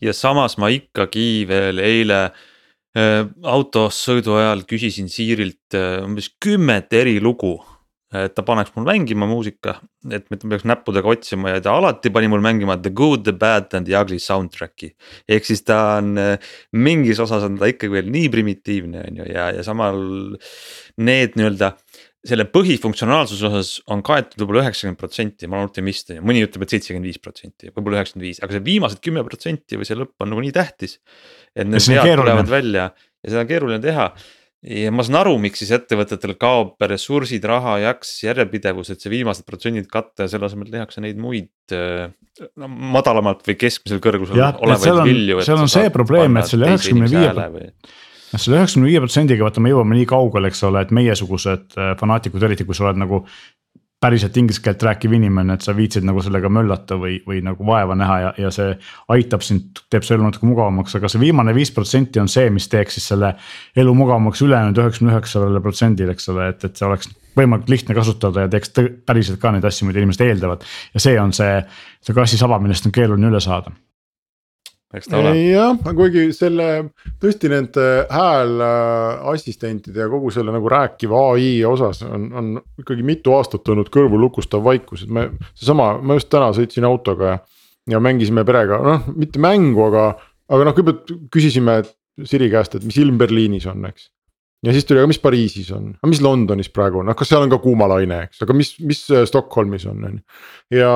[0.04, 6.92] ja samas ma ikkagi veel eile äh, autos sõidu ajal küsisin Siirilt äh, umbes kümmet
[6.94, 7.58] eri lugu.
[8.08, 9.74] et ta paneks mul mängima muusika,
[10.08, 13.74] et mitte peaks näppudega otsima ja ta alati pani mul mängima The Good, The Bad
[13.76, 14.94] and The Ugly soundtrack'i.
[15.28, 16.38] ehk siis ta on äh,
[16.72, 20.00] mingis osas on ta ikkagi veel nii primitiivne on ju ja, ja samal
[20.96, 21.74] need nii-öelda
[22.26, 26.74] selle põhifunktsionaalsuse osas on kaetud võib-olla üheksakümmend protsenti, ma olen optimist on mõni ütleb, et
[26.74, 30.32] seitsekümmend viis protsenti, võib-olla üheksakümmend viis, aga see viimased kümme protsenti või see lõpp on
[30.32, 30.98] nagu nii tähtis.
[31.54, 34.08] et need vead tulevad välja ja seda on keeruline teha.
[34.74, 39.46] ja ma saan aru, miks siis ettevõtetel kaob ressursid, raha, jaks, järjepidevus, et see viimased
[39.46, 41.52] protsendid katta ja selle asemel tehakse neid muid
[42.58, 45.40] no madalamalt või keskmisel kõrgusel olevaid vilju.
[45.46, 47.64] seal on see probleem, et selle üheksakümne viie
[48.32, 51.94] noh, selle üheksakümne viie protsendiga vaata, me jõuame nii kaugele, eks ole, et meiesugused äh,
[52.00, 53.24] fanaatikud, eriti kui sa oled nagu
[53.98, 57.96] päriselt inglise keelt rääkiv inimene, et sa viitsid nagu sellega möllata või, või nagu vaeva
[57.98, 58.76] näha ja, ja see
[59.14, 62.70] aitab sind, teeb su elu natuke mugavamaks, aga see viimane viis protsenti on see, mis
[62.70, 63.32] teeks siis selle
[63.78, 68.46] elu mugavamaks ülejäänud üheksakümne üheksale protsendile, eks ole, et, et see oleks võimalikult lihtne kasutada
[68.46, 68.72] ja teeks
[69.06, 70.62] päriselt ka neid asju, mida inimesed eeldavad.
[70.94, 71.58] ja see on see,
[72.06, 73.74] see kassi saba, millest on keeruline üle saada
[74.96, 75.34] eks ta ole.
[75.50, 76.68] jah, kuigi selle
[77.20, 83.68] tõesti nende häälassistentide ja kogu selle nagu rääkiva ai osas on, on ikkagi mitu aastat
[83.68, 85.28] olnud kõrvulukustav vaikus, et me.
[85.54, 87.38] seesama, ma just täna sõitsin autoga ja,
[87.96, 90.10] ja mängisime perega, noh mitte mängu, aga,
[90.48, 91.82] aga noh, kõigepealt küsisime
[92.26, 94.08] Siri käest, et mis ilm Berliinis on, eks
[94.66, 97.44] ja siis tuli, aga mis Pariisis on, aga mis Londonis praegu on, noh kas seal
[97.44, 100.80] on ka kuumalaine, eks, aga mis, mis Stockholmis on, on ju.
[100.80, 100.92] ja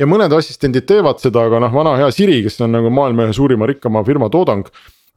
[0.00, 3.36] ja mõned assistendid teevad seda, aga noh, vana hea Siri, kes on nagu maailma ühe
[3.36, 4.66] suurima, rikkama firma toodang.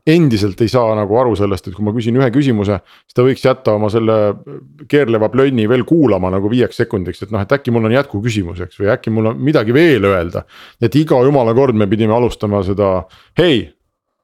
[0.04, 3.46] endiselt ei saa nagu aru sellest, et kui ma küsin ühe küsimuse, siis ta võiks
[3.46, 4.18] jätta oma selle
[4.92, 8.82] keerleva plönni veel kuulama nagu viieks sekundiks, et noh, et äkki mul on jätkuküsimus, eks,
[8.82, 10.44] või äkki mul on midagi veel öelda.
[10.82, 13.06] et iga jumala kord me pidime alustama seda,
[13.40, 13.64] hei.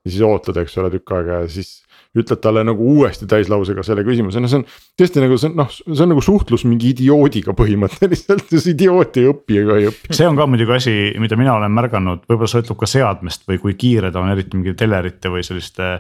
[0.04, 1.78] ja siis ootad, eks ole, tükk aega ja siis
[2.18, 4.66] ütled talle nagu uuesti täislausega selle küsimuse, no see on
[4.98, 9.28] tõesti nagu see on noh, see on nagu suhtlus mingi idioodiga põhimõtteliselt, see idioot ei
[9.30, 10.16] õpi ega ei õpi.
[10.18, 13.78] see on ka muidugi asi, mida mina olen märganud, võib-olla sõltub ka seadmest või kui
[13.78, 16.00] kiire ta on, eriti mingi telerite või selliste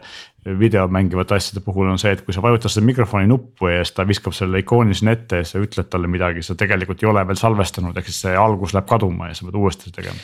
[0.59, 3.95] video mängivate asjade puhul on see, et kui sa vajutad seda mikrofoni nuppu ja siis
[3.97, 7.23] ta viskab selle ikooni sinna ette ja sa ütled talle midagi, sa tegelikult ei ole
[7.27, 10.19] veel salvestanud, ehk siis see algus läheb kaduma ja sa pead uuesti tegema.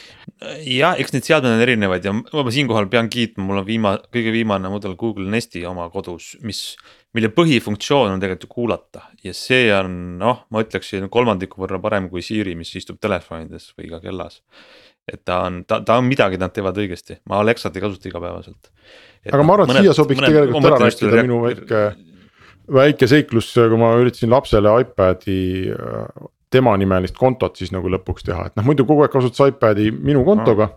[0.65, 4.33] ja eks neid seadmeid on erinevaid ja ma siinkohal pean kiitma, mul on viima-, kõige
[4.35, 6.63] viimane mudel Google Nesti oma kodus, mis,
[7.15, 12.25] mille põhifunktsioon on tegelikult kuulata ja see on noh, ma ütleksin kolmandiku võrra parem kui
[12.25, 14.41] Siri, mis istub telefonides või ka kellas
[15.11, 18.71] et ta on, ta, ta on midagi, nad teevad õigesti, ma Alexat ei kasuta igapäevaselt.
[19.31, 21.83] aga ma arvan, et siia sobiks mõned, tegelikult ära rääkida minu väike,
[22.79, 25.39] väike seiklus, kui ma üritasin lapsele iPad'i
[25.75, 30.25] äh, temanimelist kontot siis nagu lõpuks teha, et noh, muidu kogu aeg kasutas iPad'i minu
[30.27, 30.71] kontoga.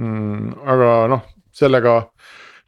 [0.00, 0.54] Mm,.
[0.70, 2.00] aga noh, sellega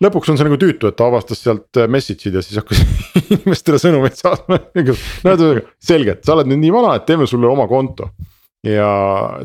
[0.02, 2.82] lõpuks on see nagu tüütu, et ta avastas sealt message'id ja siis hakkas
[3.24, 4.60] inimestele sõnumeid saatma.
[4.76, 8.12] No ühesõnaga selge, sa oled nüüd nii vana, et teeme sulle oma konto
[8.66, 8.88] ja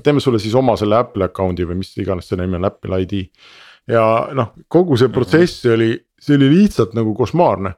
[0.03, 3.27] teeme sulle siis oma selle Apple account'i või mis iganes selle nimi on, Apple ID.
[3.89, 4.03] ja
[4.37, 7.73] noh, kogu see protsess oli, see oli lihtsalt nagu košmaarne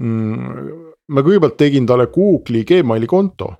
[0.00, 0.68] mm,.
[1.12, 3.52] ma kõigepealt tegin talle Google'i Gmaili konto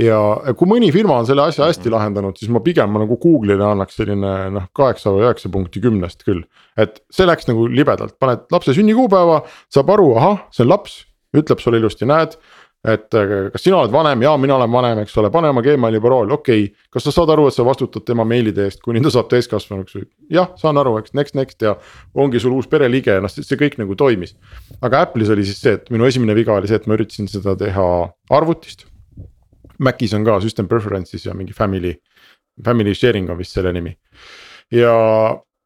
[0.00, 0.18] ja
[0.58, 3.96] kui mõni firma on selle asja hästi lahendanud, siis ma pigem ma nagu Google'ile annaks
[4.00, 6.44] selline noh, kaheksa või üheksa punkti kümnest küll.
[6.76, 10.98] et see läks nagu libedalt, paned lapse sünnikuupäeva, saab aru, ahah, see on laps,
[11.36, 12.36] ütleb sulle ilusti, näed
[12.86, 16.00] et äh, kas sina oled vanem, jaa, mina olen vanem, eks ole, pane oma Gmaili
[16.02, 16.84] parool, okei okay..
[16.92, 20.06] kas sa saad aru, et sa vastutad tema meilide eest, kuni ta saab täiskasvanuks või?
[20.32, 21.74] jah, saan aru, eks next, next ja
[22.14, 24.36] ongi sul uus pereliige ja noh, see kõik nagu toimis.
[24.86, 27.56] aga Apple'is oli siis see, et minu esimene viga oli see, et ma üritasin seda
[27.58, 27.88] teha
[28.38, 28.86] arvutist.
[29.82, 31.96] Macis on ka system preferences ja mingi family,
[32.64, 33.96] family sharing on vist selle nimi.
[34.72, 34.94] ja,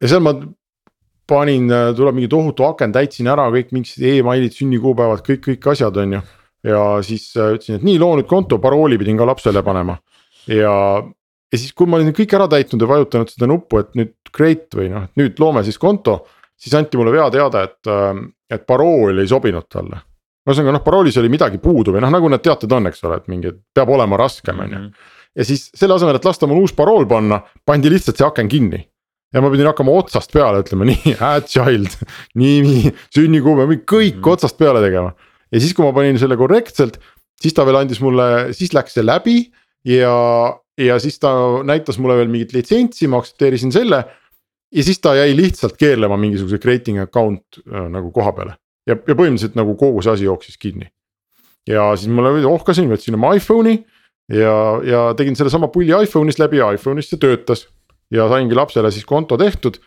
[0.01, 0.33] ja seal ma
[1.31, 6.17] panin, tuleb mingi tohutu aken, täitsin ära kõik mingid emailid, sünnikuupäevad, kõik, kõik asjad, on
[6.17, 6.27] ju
[6.67, 9.97] ja siis äh, ütlesin, et nii loo nüüd konto, parooli pidin ka lapsele panema.
[10.47, 10.75] ja,
[11.51, 14.79] ja siis, kui ma olin kõik ära täitnud ja vajutanud seda nuppu, et nüüd create
[14.79, 16.21] või noh, et nüüd loome siis konto.
[16.61, 18.21] siis anti mulle veateade, et, äh,
[18.53, 20.03] et parool ei sobinud talle.
[20.47, 23.27] ühesõnaga noh, paroolis oli midagi puudu või noh, nagu need teated on, eks ole, et
[23.27, 24.85] mingi peab olema raskem, on ju.
[24.85, 25.09] Mhm.
[25.35, 28.85] ja siis selle asemel, et lasta mul uus parool panna, pandi lihtsalt see aken kinni
[29.33, 31.95] ja ma pidin hakkama otsast peale ütlema nii, add child,
[32.41, 34.31] nimi, sünnikuupäev, kõik mm.
[34.33, 35.13] otsast peale tegema.
[35.51, 36.99] Ja siis, kui ma panin selle korrektselt,
[37.41, 39.37] siis ta veel andis mulle, siis läks see läbi
[39.87, 40.15] ja,
[40.79, 41.33] ja siis ta
[41.67, 44.03] näitas mulle veel mingit litsentsi, ma aktsepteerisin selle.
[44.71, 49.15] ja siis ta jäi lihtsalt keerlema mingisuguse creating account äh, nagu koha peale ja, ja
[49.15, 50.91] põhimõtteliselt nagu kogu see asi jooksis kinni.
[51.67, 53.81] ja siis ma ohkasin, võtsin oma iPhone'i
[54.31, 57.67] ja, ja tegin sellesama pulli iPhone'ist läbi ja iPhone'ist see töötas
[58.11, 59.79] ja saingi lapsele siis konto tehtud.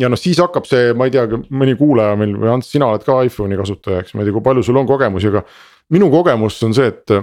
[0.00, 3.04] Ja noh, siis hakkab see, ma ei tea, mõni kuulaja meil või Ants, sina oled
[3.06, 5.44] ka iPhone'i kasutaja, eks ma ei tea, kui palju sul on kogemusi, aga.
[5.94, 7.16] minu kogemus on see, et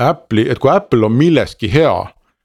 [0.00, 1.94] Apple'i, et kui Apple on milleski hea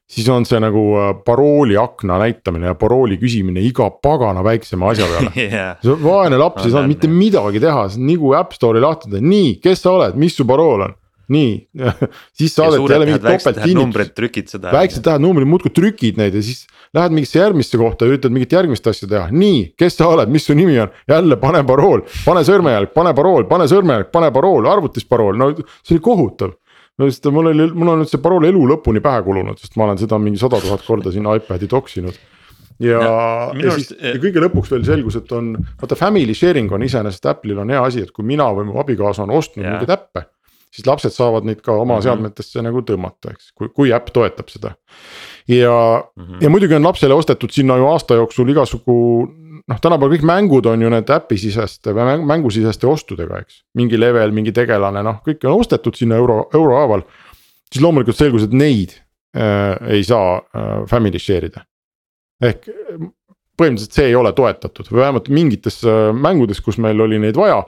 [0.06, 5.08] siis on see nagu äh, parooli akna näitamine ja parooli küsimine iga pagana väiksema asja
[5.10, 5.74] peale yeah..
[5.82, 9.56] see vaene laps ei saanud mitte midagi teha, nii kui App Store'i lahti teha, nii,
[9.62, 10.96] kes sa oled, mis su parool on?
[11.32, 11.52] Nii.
[12.38, 14.62] Siis saadeti jälle mingit topeltkinnitust.
[14.72, 18.52] väiksed tähed numbrid muudkui trükid neid ja siis lähed mingisse järgmisse kohta ja üritad mingit
[18.52, 22.44] järgmist asja teha, nii, kes sa oled, mis su nimi on, jälle pane parool, pane
[22.46, 26.54] sõrmejälg, pane parool, pane sõrmejälg, pane parool, arvutis parool, no see oli kohutav.
[26.96, 29.84] No sest mul oli, mul on nüüd see parool elu lõpuni pähe kulunud, sest ma
[29.84, 32.16] olen seda mingi sada tuhat korda sinna iPad'i toksinud.
[32.80, 33.10] ja, ja,
[33.60, 37.60] ja siis ja kõige lõpuks veel selgus, et on, vaata family sharing on iseenesest Apple'il
[37.60, 40.24] on hea asi, et kui mina või mu abikaasa on ostnud mingeid äppe
[40.76, 42.04] siis lapsed saavad neid ka oma mm -hmm.
[42.04, 44.74] seadmetesse nagu tõmmata, eks, kui, kui äpp toetab seda.
[45.48, 46.42] ja mm, -hmm.
[46.44, 48.96] ja muidugi on lapsele ostetud sinna ju aasta jooksul igasugu
[49.66, 53.62] noh, tänapäeval kõik mängud on ju need äpisiseste või mängusiseste ostudega, eks.
[53.74, 57.02] mingi level, mingi tegelane, noh, kõik on ostetud sinna euro, eurohaaval.
[57.72, 58.94] siis loomulikult selgus, et neid
[59.36, 61.64] äh, ei saa äh, family share ida.
[62.42, 62.68] ehk
[63.56, 67.64] põhimõtteliselt see ei ole toetatud või vähemalt mingites äh, mängudes, kus meil oli neid vaja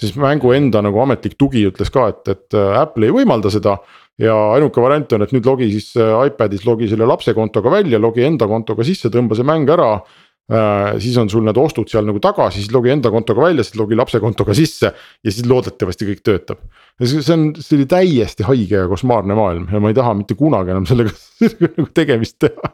[0.00, 3.78] siis mängu enda nagu ametlik tugi ütles ka, et, et äh, Apple ei võimalda seda.
[4.20, 8.00] ja ainuke variant on, et nüüd logi siis äh, iPad'is logi selle lapse kontoga välja,
[8.00, 10.96] logi enda kontoga sisse, tõmba see mäng ära äh,.
[11.02, 13.98] siis on sul need ostud seal nagu tagasi, siis logi enda kontoga välja, siis logi
[13.98, 16.64] lapse kontoga sisse ja siis loodetavasti kõik töötab.
[17.02, 20.72] see on, see oli täiesti haige ja košmaarne maailm ja ma ei taha mitte kunagi
[20.76, 21.12] enam sellega
[21.66, 22.72] nagu tegemist teha.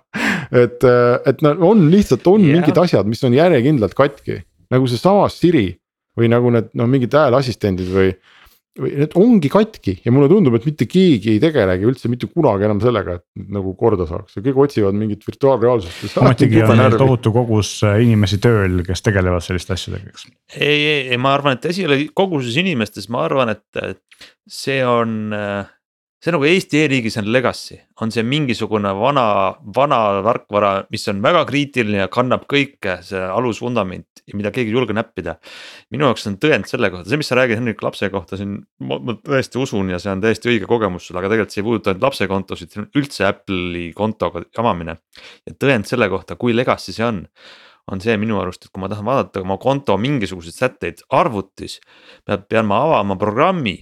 [0.63, 0.91] et,
[1.27, 2.59] et no on lihtsalt on yeah.
[2.59, 5.71] mingid asjad, mis on järjekindlalt katki, nagu seesama Siri
[6.19, 8.13] või nagu need noh, mingid hääleasistendid või.
[8.79, 12.65] või need ongi katki ja mulle tundub, et mitte keegi ei tegelegi üldse mitte kunagi
[12.65, 16.17] enam sellega, et nagu korda saaks ja kõik otsivad mingit virtuaalreaalsust.
[16.23, 20.25] ometigi on neil tohutu kogus äh, inimesi tööl, kes tegelevad selliste asjadega, eks.
[20.57, 23.85] ei, ei, ei, ma arvan, et asi ei ole koguses inimestes, ma arvan, et
[24.49, 25.69] see on äh,
[26.23, 29.27] see nagu Eesti e-riigis on legacy, on see mingisugune vana,
[29.75, 34.95] vana tarkvara, mis on väga kriitiline ja kannab kõike, see alusvundament mida keegi ei julge
[34.95, 35.35] näppida.
[35.91, 38.55] minu jaoks on tõend selle kohta, see, mis sa räägid Henrik lapse kohta siin,
[38.87, 41.93] ma tõesti usun ja see on täiesti õige kogemus sul, aga tegelikult see ei puuduta
[41.93, 44.97] ainult lapse kontosid, see on üldse Apple'i kontoga jamamine.
[45.49, 47.27] ja tõend selle kohta, kui legacy see on
[47.91, 51.81] on see minu arust, et kui ma tahan vaadata oma konto mingisuguseid sätteid arvutis,
[52.25, 53.75] peab, pean ma avama programmi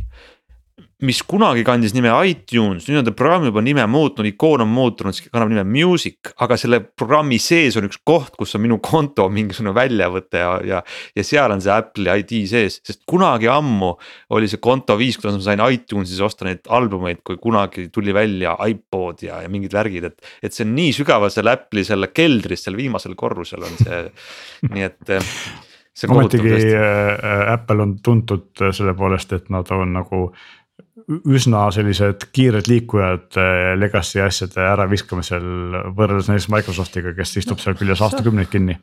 [1.07, 5.17] mis kunagi kandis nime iTunes, nüüd on ta programm juba nime muutnud, ikoon on muutunud,
[5.31, 9.73] kannab nime Music, aga selle programmi sees on üks koht, kus on minu konto mingisugune
[9.77, 10.83] väljavõte ja, ja.
[11.17, 13.95] ja seal on see Apple'i ID sees, sest kunagi ammu
[14.37, 18.57] oli see konto viis, kuidas ma sain iTunesis osta neid albumeid, kui kunagi tuli välja
[18.69, 20.31] iPod ja, ja mingid värgid, et.
[20.45, 24.05] et see on nii sügaval seal Apple'i selle keldris, seal viimasel korrusel on see,
[24.75, 25.17] nii et
[26.09, 30.31] ometigi äh, Apple on tuntud selle poolest, et nad on nagu
[31.09, 35.47] üsna sellised kiired liikujad eh, legacy asjade äraviskamisel
[35.97, 38.81] võrreldes näiteks Microsoftiga, kes istub seal küljes aastakümneid kinni.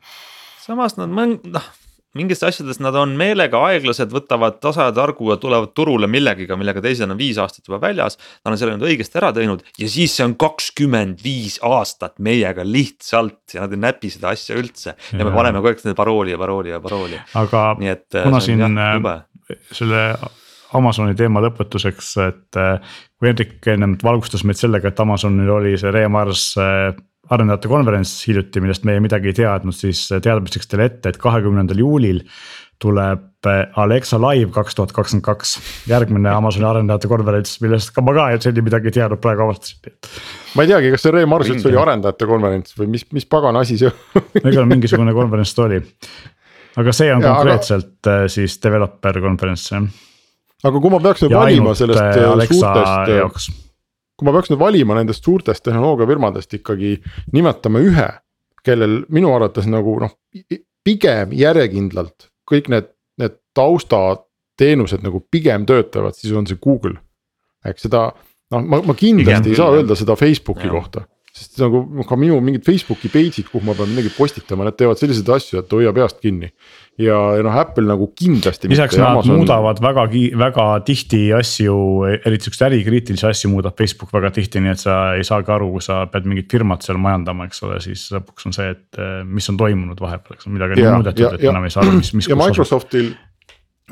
[0.64, 1.68] samas nad mõn-, noh
[2.16, 6.82] mingites asjades nad on meelega aeglased, võtavad tasa ja targu ja tulevad turule millegiga, millega
[6.84, 8.18] teised on viis aastat juba väljas.
[8.42, 12.64] Nad on selle nüüd õigesti ära teinud ja siis see on kakskümmend viis aastat meiega
[12.66, 14.96] lihtsalt ja nad ei näpi seda asja üldse.
[15.12, 17.20] ja me paneme kogu aeg seda parooli ja parooli ja parooli.
[17.42, 19.24] aga kuna siin jah,
[19.72, 20.02] selle
[20.76, 25.92] Amazoni teema lõpetuseks, et äh, kui Hendrik ennem valgustas meid sellega, et Amazonil oli see
[25.94, 26.90] Remars äh,
[27.32, 31.80] arendajate konverents hiljuti, millest meie midagi ei teadnud, siis äh, teadmiseks teile ette, et kahekümnendal
[31.80, 32.20] juulil
[32.78, 33.24] tuleb
[33.78, 35.56] Alexa Live kaks tuhat kakskümmend kaks,
[35.90, 39.94] järgmine Amazoni arendajate konverents, millest ka ma ka seni midagi ei teadnud, praegu avastasin.
[40.54, 43.64] ma ei teagi, kas see Ray Mars üldse oli arendajate konverents või mis, mis pagana
[43.64, 45.80] asi see on igal mingisugune konverents ta oli.
[46.82, 48.28] aga see on ja, konkreetselt aga...
[48.36, 49.88] siis developer konverents jah
[50.66, 53.66] aga kui ma peaks nüüd valima sellest äh, äh, suurtest, äh,
[54.18, 56.96] kui ma peaks nüüd valima nendest suurtest tehnoloogiafirmadest ikkagi
[57.34, 58.08] nimetama ühe,
[58.66, 60.16] kellel minu arvates nagu noh
[60.86, 62.88] pigem järjekindlalt kõik need,
[63.20, 66.96] need taustateenused nagu pigem töötavad, siis on see Google.
[67.66, 68.08] eks seda
[68.54, 70.74] noh, ma, ma kindlasti pigem ei saa öelda seda Facebooki ja.
[70.74, 71.04] kohta
[71.38, 75.30] sest nagu ka minu mingid Facebooki page'id, kuhu ma pean midagi postitama, need teevad selliseid
[75.36, 76.50] asju, et hoia peast kinni.
[76.98, 78.70] ja, ja noh, Apple nagu kindlasti.
[78.72, 79.38] lisaks nad Amazon...
[79.38, 80.08] muudavad väga,
[80.42, 81.76] väga tihti asju,
[82.18, 85.84] eriti siukseid ärikriitilisi asju muudab Facebook väga tihti, nii et sa ei saagi aru, kui
[85.84, 89.48] sa pead mingit firmat seal majandama, eks ole, siis lõpuks on see, et eh, mis
[89.52, 92.30] on toimunud vahepeal, eks midagi on muudetud, et ja, enam ei saa aru, mis, mis.
[92.30, 93.14] ja Microsoftil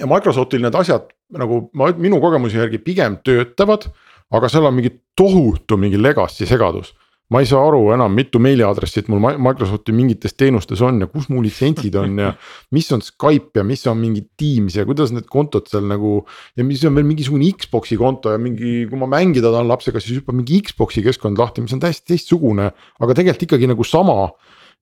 [0.01, 3.89] ja Microsoftil need asjad nagu ma minu kogemuse järgi pigem töötavad,
[4.35, 6.93] aga seal on mingi tohutu mingi legacy segadus
[7.33, 11.41] ma ei saa aru enam, mitu meiliaadressit mul Microsofti mingites teenustes on ja kus mu
[11.43, 12.29] litsentsid on ja.
[12.75, 16.21] mis on Skype ja mis on mingi Teams ja kuidas need kontod seal nagu.
[16.57, 20.21] ja mis on veel mingisugune Xbox'i konto ja mingi, kui ma mängida tahan lapsega, siis
[20.21, 24.31] hüppab mingi Xbox'i keskkond lahti, mis on täiesti teistsugune, aga tegelikult ikkagi nagu sama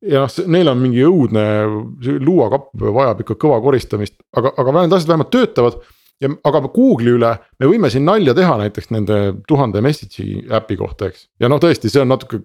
[0.05, 1.45] ja noh, neil on mingi õudne
[2.21, 5.81] luuakapp vajab ikka kõva koristamist, aga, aga need asjad vähemalt töötavad
[6.23, 11.11] ja aga Google'i üle me võime siin nalja teha näiteks nende tuhande message'i äpi kohta,
[11.11, 11.29] eks.
[11.43, 12.43] ja noh, tõesti, see on natuke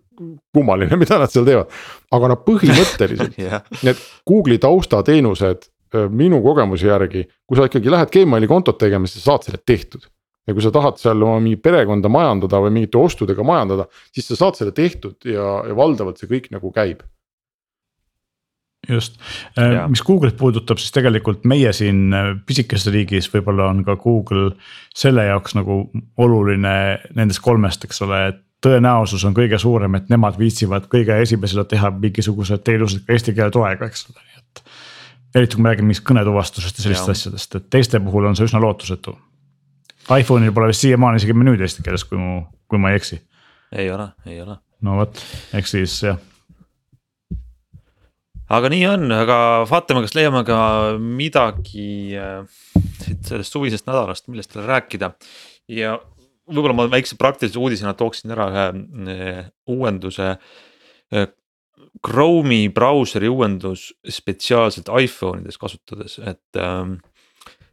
[0.56, 1.74] kummaline, mida nad seal teevad.
[2.16, 3.66] aga noh, põhimõtteliselt yeah.
[3.86, 5.70] need Google'i taustateenused
[6.14, 10.04] minu kogemuse järgi, kui sa ikkagi lähed Gmaili kontot tegema, siis sa saad selle tehtud.
[10.48, 14.38] ja kui sa tahad seal oma mingi perekonda majandada või mingite ostudega majandada, siis sa
[14.40, 17.04] saad selle tehtud ja, ja valdavalt see kõik nagu käib
[18.90, 19.20] just,
[19.60, 24.52] äh, mis Google'it puudutab, siis tegelikult meie siin äh, pisikeses riigis võib-olla on ka Google
[24.96, 25.82] selle jaoks nagu
[26.18, 26.76] oluline
[27.16, 31.92] nendest kolmest, eks ole, et tõenäosus on kõige suurem, et nemad viitsivad kõige esimesena teha
[31.96, 34.64] mingisugused teenused ka eesti keele toega, eks ole, nii et.
[35.40, 38.62] eriti kui me räägime mingist kõnetuvastusest ja sellistest asjadest, et teiste puhul on see üsna
[38.64, 39.16] lootusetu.
[40.10, 43.22] iPhone'il pole vist siiamaani isegi menüüd eesti keeles, kui mu, kui ma ei eksi.
[43.72, 44.58] ei ole, ei ole.
[44.82, 45.24] no vot,
[45.54, 46.20] eks siis jah
[48.50, 50.60] aga nii on, aga vaatame, kas leiame ka
[51.00, 52.46] midagi äh,
[53.04, 55.14] siit sellest suvisest nädalast, millest teile rääkida.
[55.70, 55.98] ja
[56.50, 58.66] võib-olla ma väikse praktilise uudisena tooksin ära ühe
[59.14, 60.38] äh, uuenduse.
[61.14, 61.30] Äh,
[62.06, 67.00] Chrome'i brauseri uuendus spetsiaalselt iPhone ides kasutades, et ähm,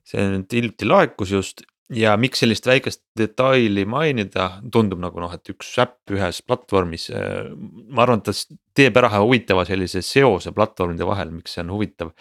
[0.06, 1.62] see nüüd hiljuti laekus just
[1.94, 7.08] ja miks sellist väikest detaili mainida, tundub nagu noh, et üks äpp ühes platvormis.
[7.14, 7.52] Äh,
[7.94, 8.34] ma arvan, et ta
[8.76, 12.12] teeb ära huvitava sellise seose platvormide vahel, miks see on huvitav.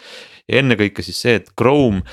[0.46, 2.04] ja ennekõike siis see, et Chrome,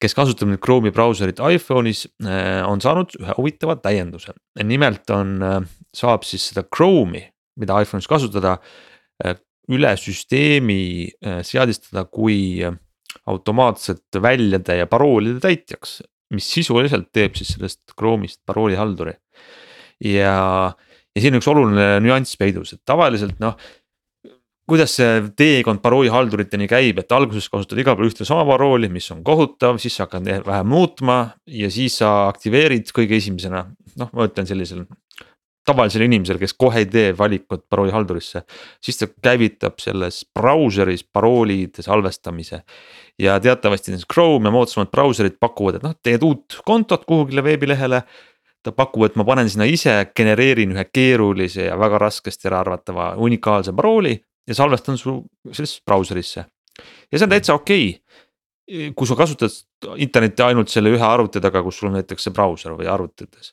[0.00, 4.36] kes kasutab nüüd Chrome'i brauserit iPhone'is, äh, on saanud ühe huvitava täienduse.
[4.62, 5.60] nimelt on, äh,
[5.96, 7.24] saab siis seda Chrome'i,
[7.60, 8.58] mida iPhone'is kasutada,
[9.70, 11.12] üle süsteemi
[11.46, 12.64] seadistada kui
[13.28, 16.00] automaatset väljade ja paroolide täitjaks
[16.34, 19.16] mis sisuliselt teeb siis sellest Chrome'ist paroolihalduri.
[20.04, 20.36] ja,
[21.14, 23.58] ja siin on üks oluline nüanss peidus, et tavaliselt noh
[24.70, 29.24] kuidas see teekond paroolihalduriteni käib, et alguses kasutad igal pool ühte sama parooli, mis on
[29.26, 31.16] kohutav, siis sa hakkad vähe muutma
[31.50, 33.66] ja siis sa aktiveerid kõige esimesena.
[33.98, 34.84] noh, ma ütlen sellisel
[35.66, 38.42] tavalisel inimesel, kes kohe ei tee valikut paroolihaldurisse,
[38.82, 42.62] siis ta käivitab selles brauseris paroolide salvestamise.
[43.18, 48.02] ja teatavasti näiteks Chrome ja moodsamad brauserid pakuvad, et noh, teed uut kontot kuhugile veebilehele.
[48.62, 53.72] ta pakub, et ma panen sinna ise, genereerin ühe keerulise ja väga raskesti äraarvatava unikaalse
[53.72, 56.44] parooli ja salvestan su sellesse brauserisse.
[57.12, 59.50] ja see on täitsa okei okay kui sa kasutad
[59.96, 63.50] internetti ainult selle ühe arvuti taga, kus sul on näiteks see brauser või arvutites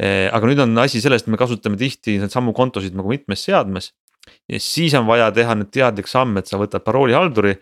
[0.00, 3.92] aga nüüd on asi selles, et me kasutame tihti neid samu kontosid nagu mitmes seadmes.
[4.48, 7.56] ja siis on vaja teha nüüd teadlik samm, et sa võtad paroolihalduri.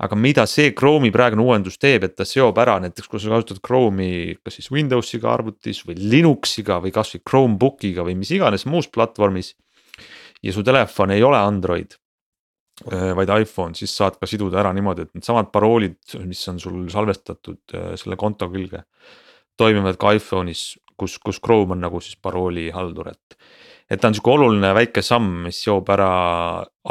[0.00, 3.60] aga mida see Chrome'i praegune uuendus teeb, et ta seob ära näiteks, kui sa kasutad
[3.66, 9.56] Chrome'i kas siis Windows'iga arvutis või Linuxiga või kasvõi Chromebookiga või mis iganes muus platvormis.
[10.42, 11.96] ja su telefon ei ole Android
[12.92, 16.88] eh, vaid iPhone, siis saad ka siduda ära niimoodi, et needsamad paroolid, mis on sul
[16.88, 18.84] salvestatud eh, selle konto külge.
[19.56, 23.38] toimivad ka iPhone'is kus, kus Chrome on nagu siis paroolihaldur, et.
[23.90, 26.10] et ta on sihuke oluline väike samm, mis seob ära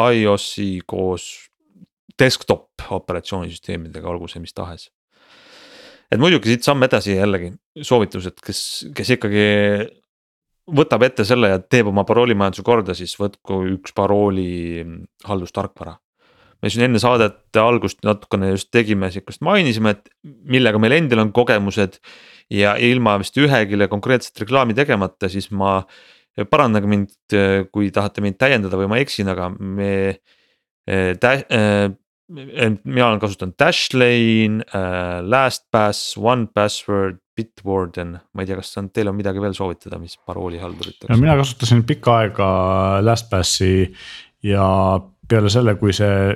[0.09, 1.29] iOS-i koos
[2.19, 4.89] desktop operatsioonisüsteemidega, olgu see mis tahes.
[6.11, 7.53] et muidugi siit samm edasi jällegi
[7.85, 8.61] soovitus, et kes,
[8.97, 9.47] kes ikkagi
[10.69, 14.83] võtab ette selle ja teeb oma paroolimajanduse korda, siis võtku üks parooli
[15.25, 15.95] haldustarkvara
[16.61, 21.31] me siin enne saadet algust natukene just tegime sihukest, mainisime, et millega meil endil on
[21.35, 21.99] kogemused
[22.53, 25.81] ja ilma vist ühegile konkreetset reklaami tegemata, siis ma.
[26.49, 27.09] parandage mind,
[27.73, 29.89] kui tahate mind täiendada või ma eksin, aga me
[30.87, 31.41] tä-,
[32.29, 34.63] mina olen kasutanud Dashlane
[35.25, 41.19] LastPass, OnePassword, Bitwarden, ma ei tea, kas on, teil on midagi veel soovitada, mis paroolihalduriteks?
[41.19, 42.49] mina kasutasin pikka aega
[43.03, 43.71] LastPassi
[44.47, 44.65] ja
[45.29, 46.35] peale selle, kui see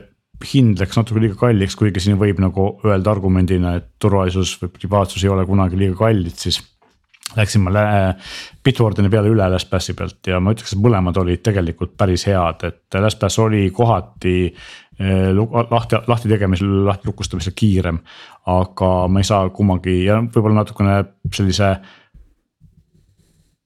[0.53, 5.23] hind läks natuke liiga kalliks, kuigi siin võib nagu öelda argumendina, et turvalisus või privaatsus
[5.23, 6.59] ei ole kunagi liiga kallid, siis
[7.37, 7.71] läksin ma
[8.63, 12.99] Bitwardeni peale üle LastPassi pealt ja ma ütleks, et mõlemad olid tegelikult päris head, et
[12.99, 17.99] LastPass oli kohati eh, lahti, lahti tegemisel, lahti lukustamisel kiirem.
[18.45, 20.97] aga ma ei saa kummagi ja võib-olla natukene
[21.31, 21.77] sellise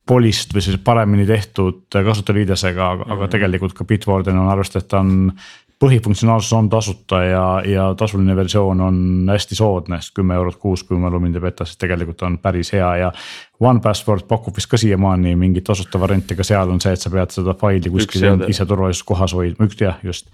[0.07, 3.17] polist või siis paremini tehtud kasutajaliidesega, aga mm, -hmm.
[3.17, 5.31] aga tegelikult ka Bitwarden on arvestatud, et ta on
[5.79, 8.97] põhifunktsionaalsus on tasuta ja, ja tasuline versioon on
[9.29, 12.73] hästi soodne, sest kümme eurot kuus, kui ma mind ei peta, siis tegelikult on päris
[12.73, 13.11] hea ja.
[13.59, 17.11] One Password pakub vist ka siiamaani mingit tasuta varianti, aga seal on see, et sa
[17.13, 20.29] pead seda faili kuskil ise turvalises kohas hoidma, üks jah, just.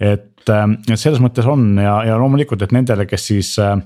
[0.00, 3.76] et, ähm, et selles mõttes on ja, ja loomulikult, et nendele, kes siis äh,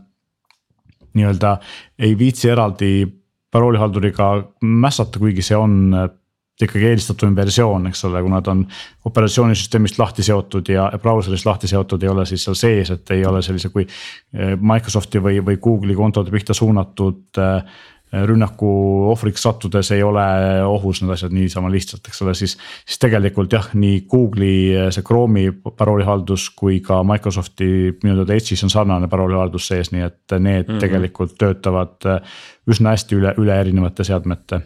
[1.19, 1.57] nii-öelda
[1.99, 2.93] ei viitsi eraldi
[3.53, 4.33] paroolihalduriga
[4.63, 6.11] mässata, kuigi see on äh,
[6.61, 8.67] ikkagi eelistatum versioon, eks ole, kuna ta on
[9.09, 13.41] operatsioonisüsteemist lahti seotud ja brauserist lahti seotud, ei ole siis seal sees, et ei ole
[13.43, 17.81] sellise, kui eh, Microsofti või, või Google'i kontode pihta suunatud äh,
[18.13, 18.69] rünnaku
[19.09, 20.25] ohvriks sattudes ei ole
[20.69, 22.57] ohus need asjad niisama lihtsalt, eks ole, siis.
[22.85, 27.71] siis tegelikult jah, nii Google'i eh, see Chrome'i paroolihaldus kui ka Microsofti
[28.05, 30.81] nii-öelda Edge'is on sarnane paroolihaldus sees, nii et need mm -hmm.
[30.85, 32.09] tegelikult töötavad
[32.69, 34.61] üsna hästi üle, üle erinevate seadmete.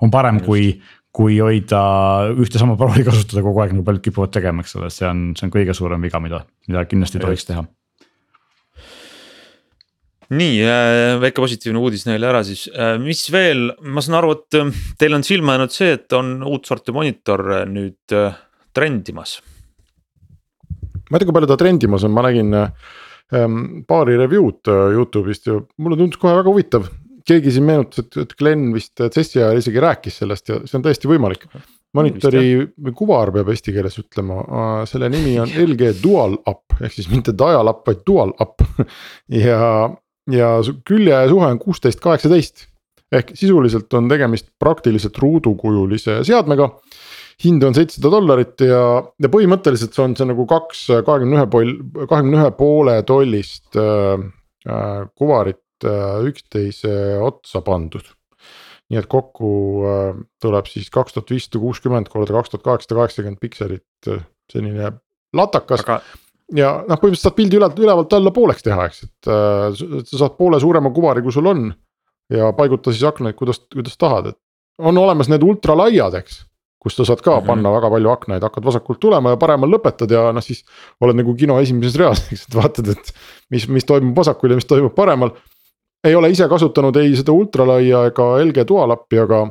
[0.00, 0.80] on parem, kui,
[1.12, 1.82] kui hoida
[2.36, 5.46] ühte sama parooli kasutada kogu aeg, nagu paljud kipuvad tegema, eks ole, see on, see
[5.46, 7.64] on kõige suurem viga, mida, mida kindlasti ei tohiks teha
[10.30, 14.58] nii äh, väike positiivne uudis neile ära siis, äh, mis veel, ma saan aru, et
[14.60, 14.70] äh,
[15.00, 18.14] teil on silma jäänud see, et on uut sorti monitor nüüd
[18.76, 19.40] trendimas.
[21.10, 25.58] ma ei tea, kui palju ta trendimas on, ma nägin ähm, paari review'd Youtube'ist ja
[25.82, 26.86] mulle tundus kohe väga huvitav.
[27.26, 30.86] Keegi siin meenutas, et, et Glen vist CES-i ajal isegi rääkis sellest ja see on
[30.86, 31.48] täiesti võimalik.
[31.94, 34.44] monitori või kuvar peab eesti keeles ütlema,
[34.86, 38.62] selle nimi on LG Dual Up ehk siis mitte dial up, vaid dual up
[39.46, 39.90] ja,
[40.34, 40.56] ja
[40.88, 42.66] küljesuhe on kuusteist, kaheksateist.
[43.10, 46.68] ehk sisuliselt on tegemist praktiliselt ruudukujulise seadmega
[47.42, 48.82] hind on seitsesada dollarit ja,
[49.18, 51.72] ja põhimõtteliselt see on see nagu kaks kahekümne ühe pool,
[52.04, 54.28] kahekümne ühe poole tollist äh,
[54.68, 58.04] äh kuvarit Äh, üksteise otsa pandud.
[58.90, 59.50] nii et kokku
[59.86, 64.90] äh, tuleb siis kaks tuhat viissada kuuskümmend korda kaks tuhat kaheksasada kaheksakümmend pikselit, äh, selline
[65.32, 66.00] latakas Aga...
[66.56, 70.60] ja noh, põhimõtteliselt saad pildi ülevalt, ülevalt alla pooleks teha, eks, et sa saad poole
[70.62, 71.70] suurema kuvari, kui sul on.
[72.30, 74.38] ja paiguta siis aknaid, kuidas, kuidas tahad, et
[74.78, 76.44] on olemas need ultralaiad, eks
[76.80, 77.46] kus sa saad ka mm -hmm.
[77.46, 80.64] panna väga palju aknaid, hakkad vasakult tulema ja paremal lõpetad ja noh, siis
[81.00, 83.12] oled nagu kino esimeses reas, eks, et vaatad, et
[83.50, 85.34] mis, mis toimub vasakul ja mis toimub paremal
[86.04, 89.48] ei ole ise kasutanud ei seda ultralaia ega LG dual-up'i, aga.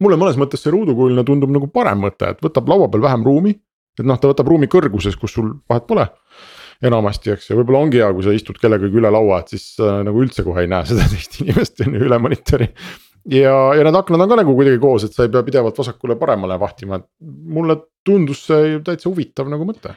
[0.00, 3.52] mulle mõnes mõttes see ruudukujuline tundub nagu parem mõte, et võtab laua peal vähem ruumi.
[3.98, 6.08] Et noh, ta võtab ruumi kõrguses, kus sul vahet pole.
[6.80, 9.98] enamasti, eks, ja võib-olla ongi hea, kui sa istud kellegagi üle laua, et siis äh,
[10.06, 12.70] nagu üldse kohe ei näe seda teist inimest on ju üle monitori.
[13.28, 16.56] ja, ja need aknad on ka nagu kuidagi koos, et sa ei pea pidevalt vasakule-paremale
[16.60, 17.76] vahtima, et mulle
[18.06, 19.92] tundus see täitsa huvitav nagu mõte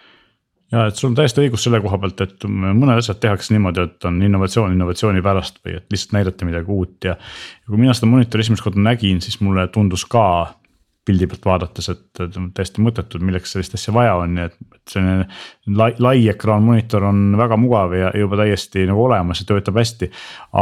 [0.74, 4.08] ja et sul on täiesti õigus selle koha pealt, et mõned asjad tehakse niimoodi, et
[4.10, 7.16] on innovatsioon innovatsiooni pärast või et lihtsalt näidati midagi uut ja.
[7.16, 10.26] ja kui mina seda monitori esimest korda nägin, siis mulle tundus ka
[11.06, 12.22] pildi pealt vaadates, et
[12.56, 15.26] täiesti mõttetud, milleks sellist asja vaja on, nii et, et selline
[15.80, 20.12] lai, lai ekraan monitor on väga mugav ja juba täiesti nagu olemas ja töötab hästi.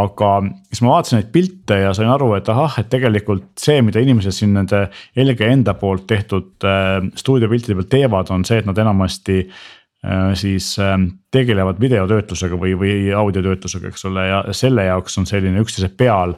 [0.02, 0.32] aga
[0.72, 4.36] siis ma vaatasin neid pilte ja sain aru, et ahah, et tegelikult see, mida inimesed
[4.36, 9.44] siin nende LG enda poolt tehtud äh, stuudiopiltide peal teevad, on see, et nad enamasti
[9.46, 9.62] äh,
[10.06, 15.62] Äh, siis ähm, tegelevad videotöötlusega või, või audiotöötlusega, eks ole, ja selle jaoks on selline
[15.62, 16.34] üksteise peal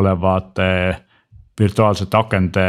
[0.00, 0.68] olevate
[1.60, 2.64] virtuaalsete akende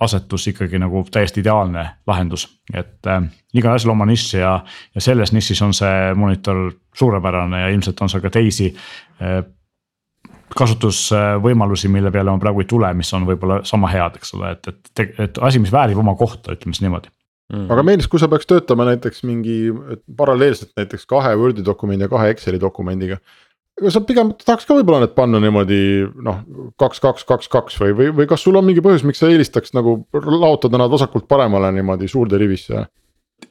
[0.00, 3.22] asetus ikkagi nagu täiesti ideaalne lahendus, et äh,
[3.54, 4.54] igal asjal oma nišš ja,
[4.94, 9.40] ja selles nišis on see monitor suurepärane ja ilmselt on seal ka teisi äh,
[10.58, 14.70] kasutusvõimalusi, mille peale ma praegu ei tule, mis on võib-olla sama head, eks ole, et,
[14.72, 17.12] et, et asi, mis väärib oma kohta, ütleme siis niimoodi
[17.48, 17.64] Mm.
[17.72, 19.70] aga meeldis, kui sa peaks töötama näiteks mingi
[20.16, 23.16] paralleelselt näiteks kahe Wordi dokumendi ja kahe Exceli dokumendiga.
[23.78, 25.80] Aga sa pigem tahaks ka võib-olla need panna niimoodi
[26.24, 26.40] noh,
[26.80, 29.74] kaks, kaks, kaks, kaks või, või, või kas sul on mingi põhjus, miks sa eelistaks
[29.76, 32.86] nagu laotada nad vasakult paremale niimoodi suurde rivisse?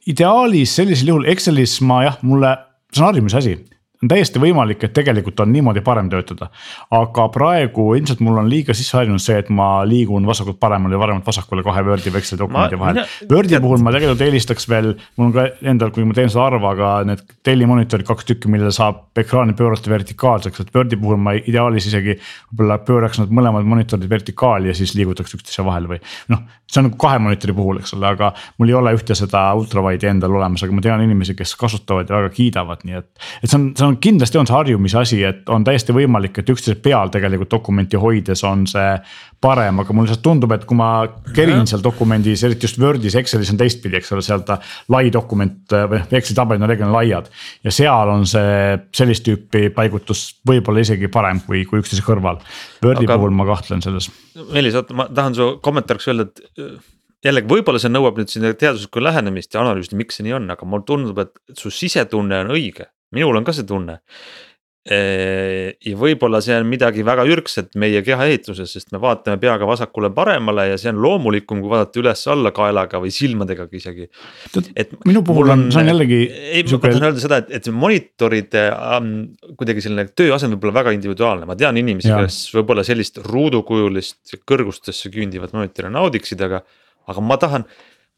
[0.08, 2.52] ideaalis sellisel juhul Excelis ma jah, mulle,
[2.92, 3.56] see on harjumise asi
[4.04, 6.50] on täiesti võimalik, et tegelikult on niimoodi parem töötada.
[6.92, 11.02] aga praegu ilmselt mul on liiga sisse harjunud see, et ma liigun vasakult paremale ja
[11.02, 13.02] paremalt vasakule kahe Wordi või Exceli dokumendi vahel.
[13.32, 16.92] Wordi puhul ma tegelikult eelistaks veel, mul on ka endal, kui ma teen seda arvaga,
[17.10, 22.20] need tellimonitorid kaks tükki, millele saab ekraani pöörata vertikaalseks, et Wordi puhul ma ideaalis isegi.
[22.52, 26.90] võib-olla pööraks nad mõlemad monitorid vertikaali ja siis liigutaks üksteise vahel või noh, see on
[26.90, 30.64] nagu kahe monitori puhul, eks ole, aga mul ei ole ühte seda ultrawide'i endal olemas,
[30.66, 33.08] aga ma tean inimesi, kes kasutavad ja väga kiidavad, nii et.
[33.42, 36.50] et see on, see on kindlasti on see harjumise asi, et on täiesti võimalik, et
[36.52, 38.98] üksteise peal tegelikult dokumenti hoides on see
[39.42, 40.90] parem, aga mulle lihtsalt tundub, et kui ma
[41.36, 44.60] kerin seal dokumendis, eriti just Wordis, Excelis on teistpidi, eks ole, seal ta
[44.94, 47.32] lai dokument või noh, Exceli tabelid on reeglina laiad.
[47.64, 52.42] ja seal on see sellist tüüpi paigutus võib-olla isegi parem kui, kui üksteise kõrval.
[52.84, 53.18] Wordi aga...
[53.18, 54.12] puhul ma kahtlen selles.
[54.52, 56.78] Meelis, oota, ma tahan su kommentaariks öelda, et
[57.26, 60.70] jällegi võib-olla see nõuab nüüd sinna teaduslikku lähenemist ja analüüsi, miks see nii on, aga
[60.70, 62.90] mulle tundub, et su sisetunne on õige.
[63.16, 64.02] Minul on ka see tunne.
[64.88, 70.78] ja võib-olla see on midagi väga ürgset meie kehaehituses, sest me vaatame peaga vasakule-paremale ja
[70.80, 74.08] see on loomulikum, kui vaadata üles-alla kaelaga või silmadegagi isegi.
[74.80, 76.22] et minu puhul on, see on jällegi.
[76.54, 79.12] ei, ma tahan öelda seda, et, et monitoride um,
[79.60, 85.12] kuidagi selline tööasend võib olla väga individuaalne, ma tean inimesi, kes võib-olla sellist ruudukujulist kõrgustesse
[85.12, 86.64] küündivat monitori naudiksid, aga
[87.12, 87.68] aga ma tahan,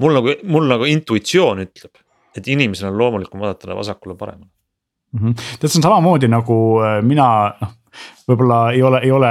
[0.01, 1.97] mul nagu, mul nagu intuitsioon ütleb,
[2.37, 4.51] et inimesel on loomulikum vaadata vasakule-paremale
[5.13, 5.33] mm -hmm..
[5.59, 7.29] tead, see on samamoodi nagu äh, mina,
[7.61, 7.75] noh
[8.29, 9.29] võib-olla ei ole, ei ole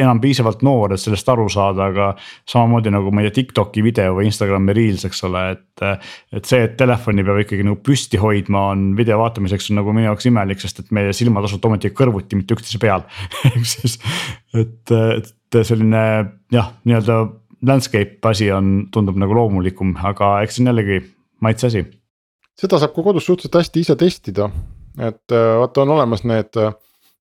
[0.00, 2.08] enam piisavalt noor, et sellest aru saada, aga
[2.48, 5.84] samamoodi nagu ma ei tea, TikTok'i video või Instagrami reels, eks ole, et.
[6.32, 10.08] et see, et telefoni peab ikkagi nagu püsti hoidma, on video vaatamiseks on nagu minu
[10.08, 13.04] jaoks imelik, sest et meie silmad asuvad ometigi kõrvuti, mitte üksteise peal
[13.50, 13.98] ehk siis,
[14.56, 16.04] et, et selline
[16.52, 17.22] jah, nii-öelda
[17.68, 21.02] landscape asi on, tundub nagu loomulikum, aga eks see on jällegi
[21.44, 21.84] maitse asi.
[22.58, 24.48] seda saab ka kodus suhteliselt hästi ise testida,
[24.98, 26.72] et äh, vaata, on olemas need, äh,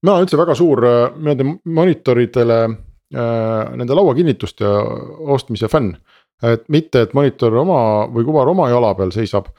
[0.03, 2.63] mina olen üldse väga suur äh, nii-öelda monitoridele.
[3.11, 4.69] Nende lauakinnituste
[5.35, 5.89] ostmise fänn,
[6.47, 9.49] et mitte, et monitor oma või kuvar oma jala peal seisab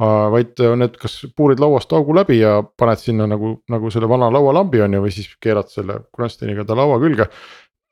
[0.00, 4.80] vaid need, kas puurid lauast augu läbi ja paned sinna nagu, nagu selle vana laualambi
[4.86, 7.28] on ju, või siis keerad selle kronsteiniga ta laua külge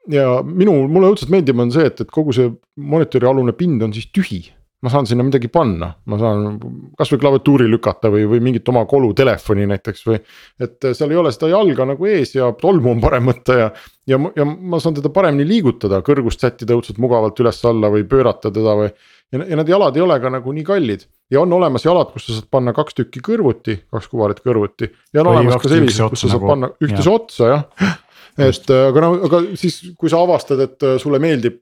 [0.08, 2.48] ja minu, mulle õudselt meeldib, on see, et, et kogu see
[2.80, 4.40] monitori alune pind on siis tühi.
[4.80, 6.56] Ma saan sinna midagi panna, ma saan
[6.98, 10.20] kasvõi klaviatuuri lükata või, või mingit oma kolutelefoni näiteks või.
[10.60, 13.70] et seal ei ole seda jalga nagu ees ja tolmu on parem võtta ja,
[14.08, 18.76] ja, ja ma saan teda paremini liigutada, kõrgust sättida õudselt mugavalt üles-alla või pöörata teda
[18.80, 18.90] või.
[19.32, 22.30] ja, ja need jalad ei ole ka nagu nii kallid ja on olemas jalad, kus
[22.30, 24.88] sa saad panna kaks tükki kõrvuti, kaks kuvarit kõrvuti.
[25.12, 27.98] ja on või olemas ka sellised, kus sa saad nagu, panna üksteise otsa jah
[28.48, 31.60] et aga no, aga siis, kui sa avastad, et sulle meeldib.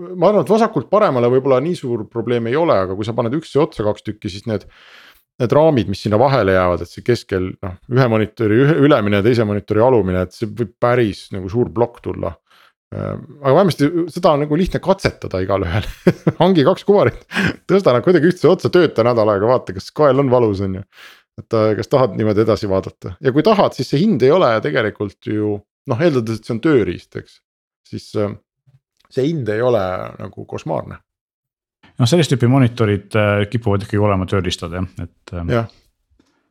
[0.00, 3.34] Ma arvan, et vasakult paremale võib-olla nii suur probleem ei ole, aga kui sa paned
[3.36, 4.68] üksteise otsa kaks tükki, siis need.
[5.40, 9.24] Need raamid, mis sinna vahele jäävad, et see keskel noh, ühe monitori ühe, ülemine ja
[9.24, 12.34] teise monitori alumine, et see võib päris nagu suur plokk tulla
[12.92, 15.88] äh, aga vähemasti seda on nagu lihtne katsetada igalühel
[16.42, 17.24] hangi kaks kuvarit,
[17.64, 20.84] tõsta nad kuidagi üksteise otsa, tööta nädal aega, vaata, kas kael on valus, on ju.
[21.40, 25.32] et kas tahad niimoodi edasi vaadata ja kui tahad, siis see hind ei ole tegelikult
[25.32, 25.56] ju
[25.88, 27.40] noh, eeldades, et see on tööriist, eks,
[27.88, 28.36] siis äh,
[29.10, 29.82] see hind ei ole
[30.18, 31.00] nagu košmaarne.
[31.98, 35.34] noh, sellist tüüpi monitorid äh, kipuvad ikkagi olema tööriistad jah, et.
[35.34, 35.68] Ähm, jah,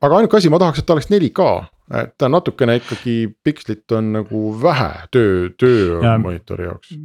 [0.01, 1.49] aga ainuke asi, ma tahaks, et ta oleks 4K,
[2.03, 6.95] et natukene ikkagi pikslit on nagu vähe töö, töö ja, monitori jaoks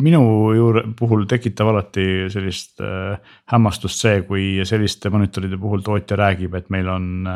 [0.00, 0.20] minu
[0.56, 3.18] juure puhul tekitab alati sellist äh,
[3.52, 7.28] hämmastust see, kui selliste monitoride puhul tootja räägib, et meil on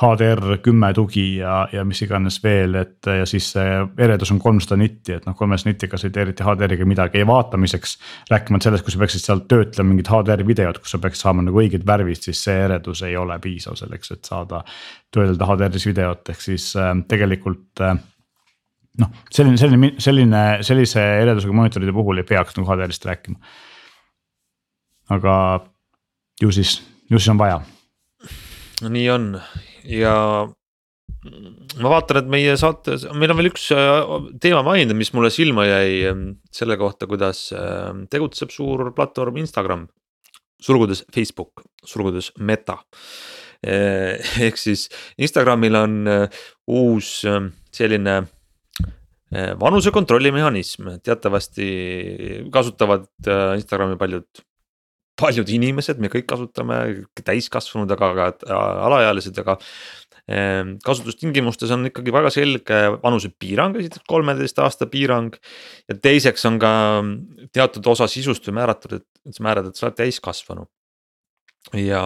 [0.00, 4.40] HDR äh, kümme tugi ja, ja mis iganes veel, et ja siis see eredus on
[4.42, 7.96] kolmsada nitti, et noh, kolmesaja nitiga sa ei tee eriti HDR-iga midagi vaatamiseks.
[8.30, 11.62] rääkimata sellest, kui sa peaksid sealt töötlema mingit HDR-i videot, kus sa peaks saama nagu
[11.64, 14.62] õiged värvid, siis see eredus ei ole piisav selleks, et saada
[15.12, 17.96] töödelda HDR-is videot, ehk siis äh, tegelikult äh,
[19.00, 23.38] noh, selline, selline, selline, sellise eredusega monitoride puhul ei peaks nagu HDR-ist rääkima.
[25.12, 25.34] aga
[26.42, 26.80] ju siis,
[27.10, 27.60] ju siis on vaja.
[28.88, 29.30] nii on
[29.88, 30.16] ja
[31.22, 34.00] ma vaatan, et meie saates, meil on veel üks äh,
[34.42, 36.24] teema mainida, mis mulle silma jäi ähm,
[36.54, 39.88] selle kohta, kuidas ähm, tegutseb suur platvorm Instagram.
[40.62, 42.76] sulgudes Facebook, sulgudes Meta.
[43.66, 44.88] Äh, ehk siis
[45.18, 48.22] Instagramil on äh, uus ähm, selline
[49.32, 51.66] vanuse kontrolli mehhanism, teatavasti
[52.52, 54.26] kasutavad eh, Instagrami paljud,
[55.20, 56.78] paljud inimesed, me kõik kasutame,
[57.24, 58.56] täiskasvanud, aga ka äh,
[58.88, 59.58] alaealised, aga.
[60.30, 65.34] Eh, kasutustingimustes on ikkagi väga selge vanusepiirang, esiteks kolmeteist aasta piirang.
[65.90, 66.74] ja teiseks on ka
[67.52, 70.68] teatud osa sisust ju määratud, et sa määrad, et sa oled täiskasvanu.
[71.74, 72.04] ja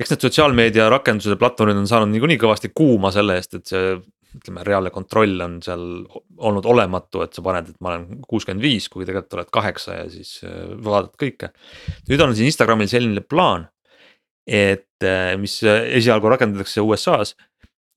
[0.00, 3.94] eks need sotsiaalmeedia rakendused ja platvormid on saanud niikuinii kõvasti kuuma selle eest, et see
[4.36, 5.82] ütleme, reaalne kontroll on seal
[6.38, 10.06] olnud olematu, et sa paned, et ma olen kuuskümmend viis, kuigi tegelikult oled kaheksa ja
[10.12, 11.50] siis äh, vaatad kõike.
[12.10, 13.66] nüüd on siin Instagramil selline plaan,
[14.46, 17.34] et äh, mis esialgu rakendatakse USA-s,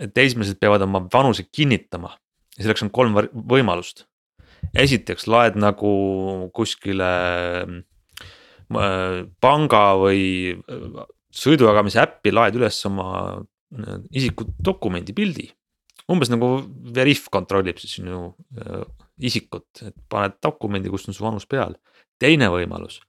[0.02, 2.16] et teismelised peavad oma vanuse kinnitama
[2.58, 4.08] ja selleks on kolm võimalust.
[4.74, 5.94] esiteks laed nagu
[6.56, 7.14] kuskile
[7.64, 10.22] äh, panga või
[11.34, 13.42] sõidujagamise äppi laed üles oma
[14.14, 15.48] isikudokumendi pildi
[16.12, 16.56] umbes nagu
[16.96, 18.26] Veriff kontrollib siis sinu
[18.60, 18.84] äh,
[19.24, 21.78] isikut, et paned dokumendi, kus on su vanus peal.
[22.20, 23.02] teine võimalus,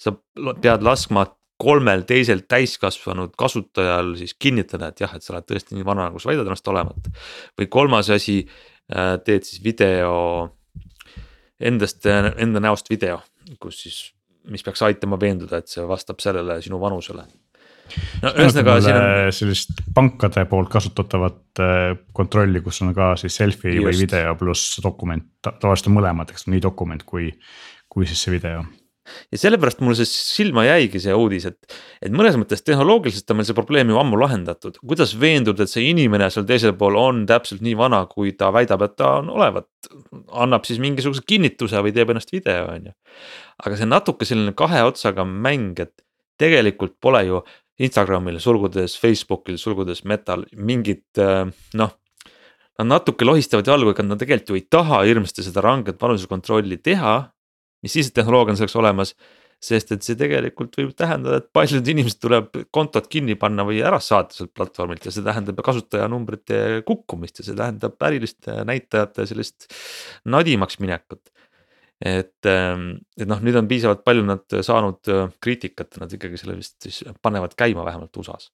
[0.00, 1.24] sa pead laskma
[1.60, 6.20] kolmel teisel täiskasvanud kasutajal siis kinnitada, et jah, et sa oled tõesti nii vana, nagu
[6.20, 7.10] sa väidad ennast olevat.
[7.58, 10.56] või kolmas asi äh,, teed siis video
[11.60, 13.20] endast, enda näost video,
[13.60, 14.00] kus siis,
[14.48, 17.26] mis peaks aitama veenduda, et see vastab sellele sinu vanusele
[18.22, 19.32] no ühesõnaga siin on.
[19.36, 23.86] sellist pankade poolt kasutatavat äh, kontrolli, kus on ka siis selfie Just.
[23.86, 27.32] või video pluss dokument, tavaliselt on mõlemad, eks nii dokument kui,
[27.90, 28.64] kui siis see video
[29.30, 33.48] ja sellepärast mulle see silma jäigi see uudis, et, et mõnes mõttes tehnoloogiliselt on meil
[33.48, 34.78] see probleem ju ammu lahendatud.
[34.80, 38.84] kuidas veenduda, et see inimene seal teisel pool on täpselt nii vana, kui ta väidab,
[38.86, 39.68] et ta on olevat.
[40.44, 42.94] annab siis mingisuguse kinnituse või teeb ennast video, on ju.
[43.64, 45.94] aga see on natuke selline kahe otsaga mäng, et
[46.40, 47.42] tegelikult pole ju
[47.80, 51.46] Instagramil, sulgudes Facebookil, sulgudes Metal mingit äh,
[51.80, 51.96] noh.
[52.80, 57.18] Nad natuke lohistavad jalgu, ega nad tegelikult ju ei taha hirmsasti seda ranget vanusekontrolli teha.
[57.84, 59.14] mis siis, et tehnoloogia on selleks olemas,
[59.60, 64.00] sest et see tegelikult võib tähendada, et paljud inimesed tuleb kontot kinni panna või ära
[64.00, 69.68] saata sealt platvormilt ja see tähendab kasutajanumbrite kukkumist ja see tähendab äriliste näitajate sellist
[70.24, 71.32] nadimaks minekut
[72.00, 76.56] et, ähm, et noh, nüüd on piisavalt palju nad saanud äh, kriitikat, nad ikkagi selle
[76.56, 78.52] vist siis panevad käima vähemalt USA-s.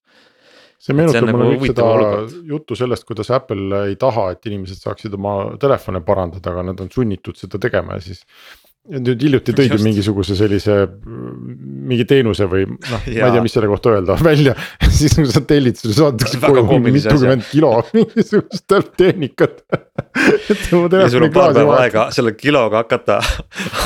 [0.82, 2.34] see meenutab mulle nagu seda olukord.
[2.50, 6.90] juttu sellest, kuidas Apple ei taha, et inimesed saaksid oma telefone parandada, aga nad on
[6.92, 8.26] sunnitud seda tegema ja siis
[8.86, 10.76] nüüd hiljuti tõid ju mingisuguse sellise
[11.86, 14.54] mingi teenuse või noh, ma ei tea, mis selle kohta öelda välja
[14.86, 19.64] siis kui sa tellid, sulle saadetakse koju mitukümmend kilo mingisugust tehnikat
[20.46, 23.18] ja sul on paar päeva aega selle kiloga hakata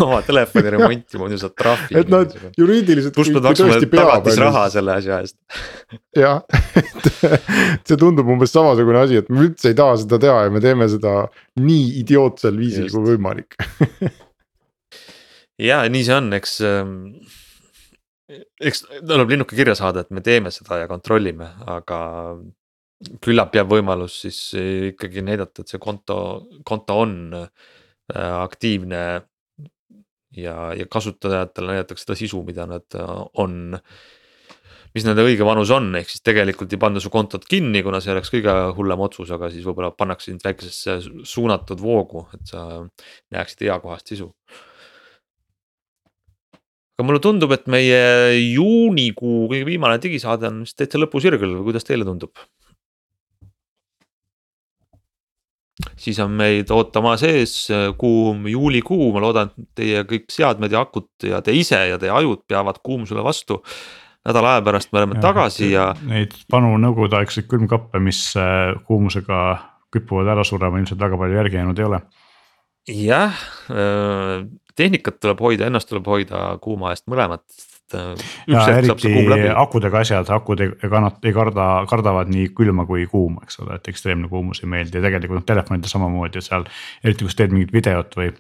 [0.04, 1.96] oma telefoni remontima, muidu saad trahvi.
[2.00, 3.16] et noh, et juriidiliselt.
[3.16, 5.38] pluss pead maksma tagatisraha selle asja eest.
[6.18, 6.42] jah,
[6.76, 7.12] et
[7.88, 10.88] see tundub umbes samasugune asi, et me üldse ei taha seda teha ja me teeme
[10.92, 11.22] seda
[11.60, 12.96] nii idiootsel viisil Just.
[12.96, 13.56] kui võimalik
[15.60, 16.96] ja nii see on, eks ähm,
[18.60, 21.98] eks tuleb linnuke kirja saada, et me teeme seda ja kontrollime, aga
[23.24, 24.38] küllap jääb võimalus siis
[24.92, 26.16] ikkagi näidata, et see konto,
[26.68, 27.50] konto on äh,
[28.14, 29.04] aktiivne.
[30.36, 33.78] ja, ja kasutajatele näidatakse seda sisu, mida nad äh, on,
[34.94, 38.12] mis nende õige vanus on, ehk siis tegelikult ei panda su kontot kinni, kuna see
[38.12, 42.66] oleks kõige hullem otsus, aga siis võib-olla pannakse sind väikesesse suunatud voogu, et sa
[43.32, 44.30] näeksid eakohast sisu
[47.00, 48.00] aga mulle tundub, et meie
[48.36, 52.36] juunikuu kõige viimane digisaade on vist täitsa lõpusirgel või kuidas teile tundub?
[55.96, 57.54] siis on meid ootamas ees
[57.96, 62.12] kuum juulikuu, ma loodan, et teie kõik seadmed ja akud ja te ise ja teie
[62.12, 63.62] ajud peavad kuumusele vastu.
[64.28, 65.86] nädala aja pärast me oleme ja, tagasi ja.
[66.04, 69.40] Neid vanu nõukogudeaegseid külmkappe, mis äh, kuumusega
[69.92, 72.02] kipuvad ära surema, ilmselt väga palju järgi jäänud ei ole
[72.88, 73.36] jah,
[73.70, 77.44] äh, tehnikat tuleb hoida, ennast tuleb hoida kuuma eest mõlemat.
[77.94, 78.12] Äh,
[78.50, 79.12] ja eriti
[79.50, 83.90] akudega asjad, akud ei kannata, ei karda, kardavad nii külma kui kuuma, eks ole, et
[83.92, 86.68] ekstreemne kuumus ei meeldi ja tegelikult noh, telefonidel samamoodi seal.
[87.04, 88.30] eriti kui sa teed mingit videot või,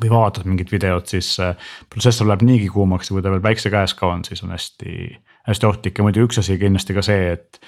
[0.00, 3.72] või vaatad mingit videot, siis äh, protsessor läheb niigi kuumaks ja kui ta veel päikse
[3.72, 4.96] käes ka on, siis on hästi
[5.48, 7.60] hästi ohtlik ja muidu üks asi kindlasti ka see, et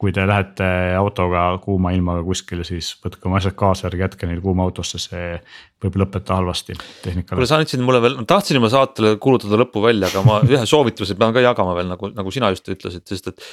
[0.00, 0.66] kui te lähete
[0.98, 5.34] autoga kuuma ilmaga kuskile, siis võtke oma asjad kaasa, ärge jätke neid kuuma autosse, see
[5.82, 7.36] võib lõppeda halvasti tehnikale.
[7.38, 11.18] kuule, sa andsid mulle veel, tahtsin juba saatele kuulutada lõppu välja, aga ma ühe soovituse
[11.20, 13.46] pean ka jagama veel nagu, nagu sina just ütlesid, sest et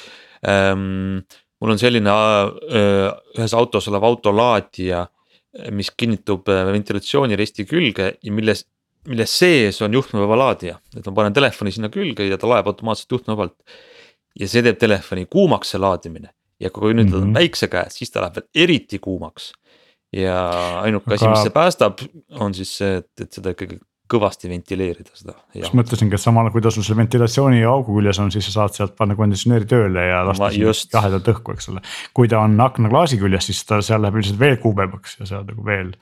[0.48, 1.22] ähm,.
[1.58, 3.06] mul on selline äh,
[3.38, 5.04] ühes autos olev autolaadija,
[5.74, 8.66] mis kinnitub äh, ventilatsiooniristi külge ja milles
[9.08, 13.16] mille sees on juhtmevaba laadija, et ma panen telefoni sinna külge ja ta laeb automaatselt
[13.16, 13.56] juhtmevabalt.
[14.38, 16.30] ja see teeb telefoni kuumaks, see laadimine
[16.60, 17.16] ja kui nüüd mm -hmm.
[17.16, 17.38] on mhm.
[17.38, 19.52] päikse käes, siis ta läheb veel eriti kuumaks.
[20.12, 20.36] ja
[20.80, 21.14] ainuke Aga...
[21.14, 21.98] asi, mis see päästab,
[22.30, 23.78] on siis see, et, et seda ikkagi
[24.08, 25.34] kõvasti ventileerida seda.
[25.56, 28.78] just mõtlesingi, et samal kui ta sul selle ventilatsiooni augu küljes on, siis sa saad
[28.78, 30.92] sealt panna konditsioneeri tööle ja lasta just...
[30.94, 31.84] jahedat õhku, eks ole.
[32.16, 35.66] kui ta on aknaklaasi küljes, siis ta seal läheb ilmselt veel kuumemaks ja seal nagu
[35.66, 35.94] veel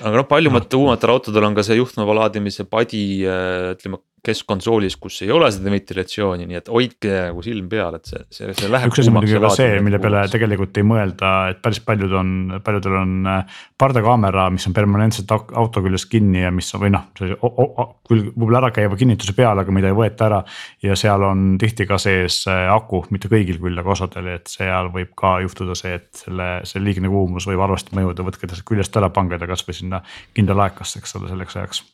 [0.00, 5.20] aga noh, paljumate uuematel autodel on ka see juhtmeva laadimise padi, äh, ütleme keskkonsoolis, kus
[5.24, 8.90] ei ole seda ventilatsiooni, nii et hoidke nagu silm peal, et see, see, see läheb.
[8.90, 12.30] üks asi muidugi ka see, mille peale tegelikult ei mõelda, et päris paljud on,
[12.64, 17.08] paljudel on äh, pardakaamera, mis on permanentselt auto küljes kinni ja mis on või noh,
[17.14, 20.42] küll võib-olla ära käiva kinnituse peal, aga mida ei võeta ära.
[20.84, 24.92] ja seal on tihti ka sees äh, aku, mitte kõigil küll, aga osadel, et seal
[24.94, 28.96] võib ka juhtuda see, et selle, see liigne kuumus võib halvasti mõjuda, võtke ta küljest
[29.00, 30.00] ära, pange ta kasvõi sinna
[30.34, 31.84] kindla laekasse, eks ole, selleks ajaks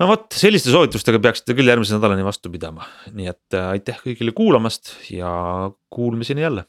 [0.00, 4.34] no vot, selliste soovitustega peaksite küll järgmise nädalani vastu pidama, nii et äh, aitäh kõigile
[4.36, 5.30] kuulamast ja
[5.92, 6.66] kuulmiseni jälle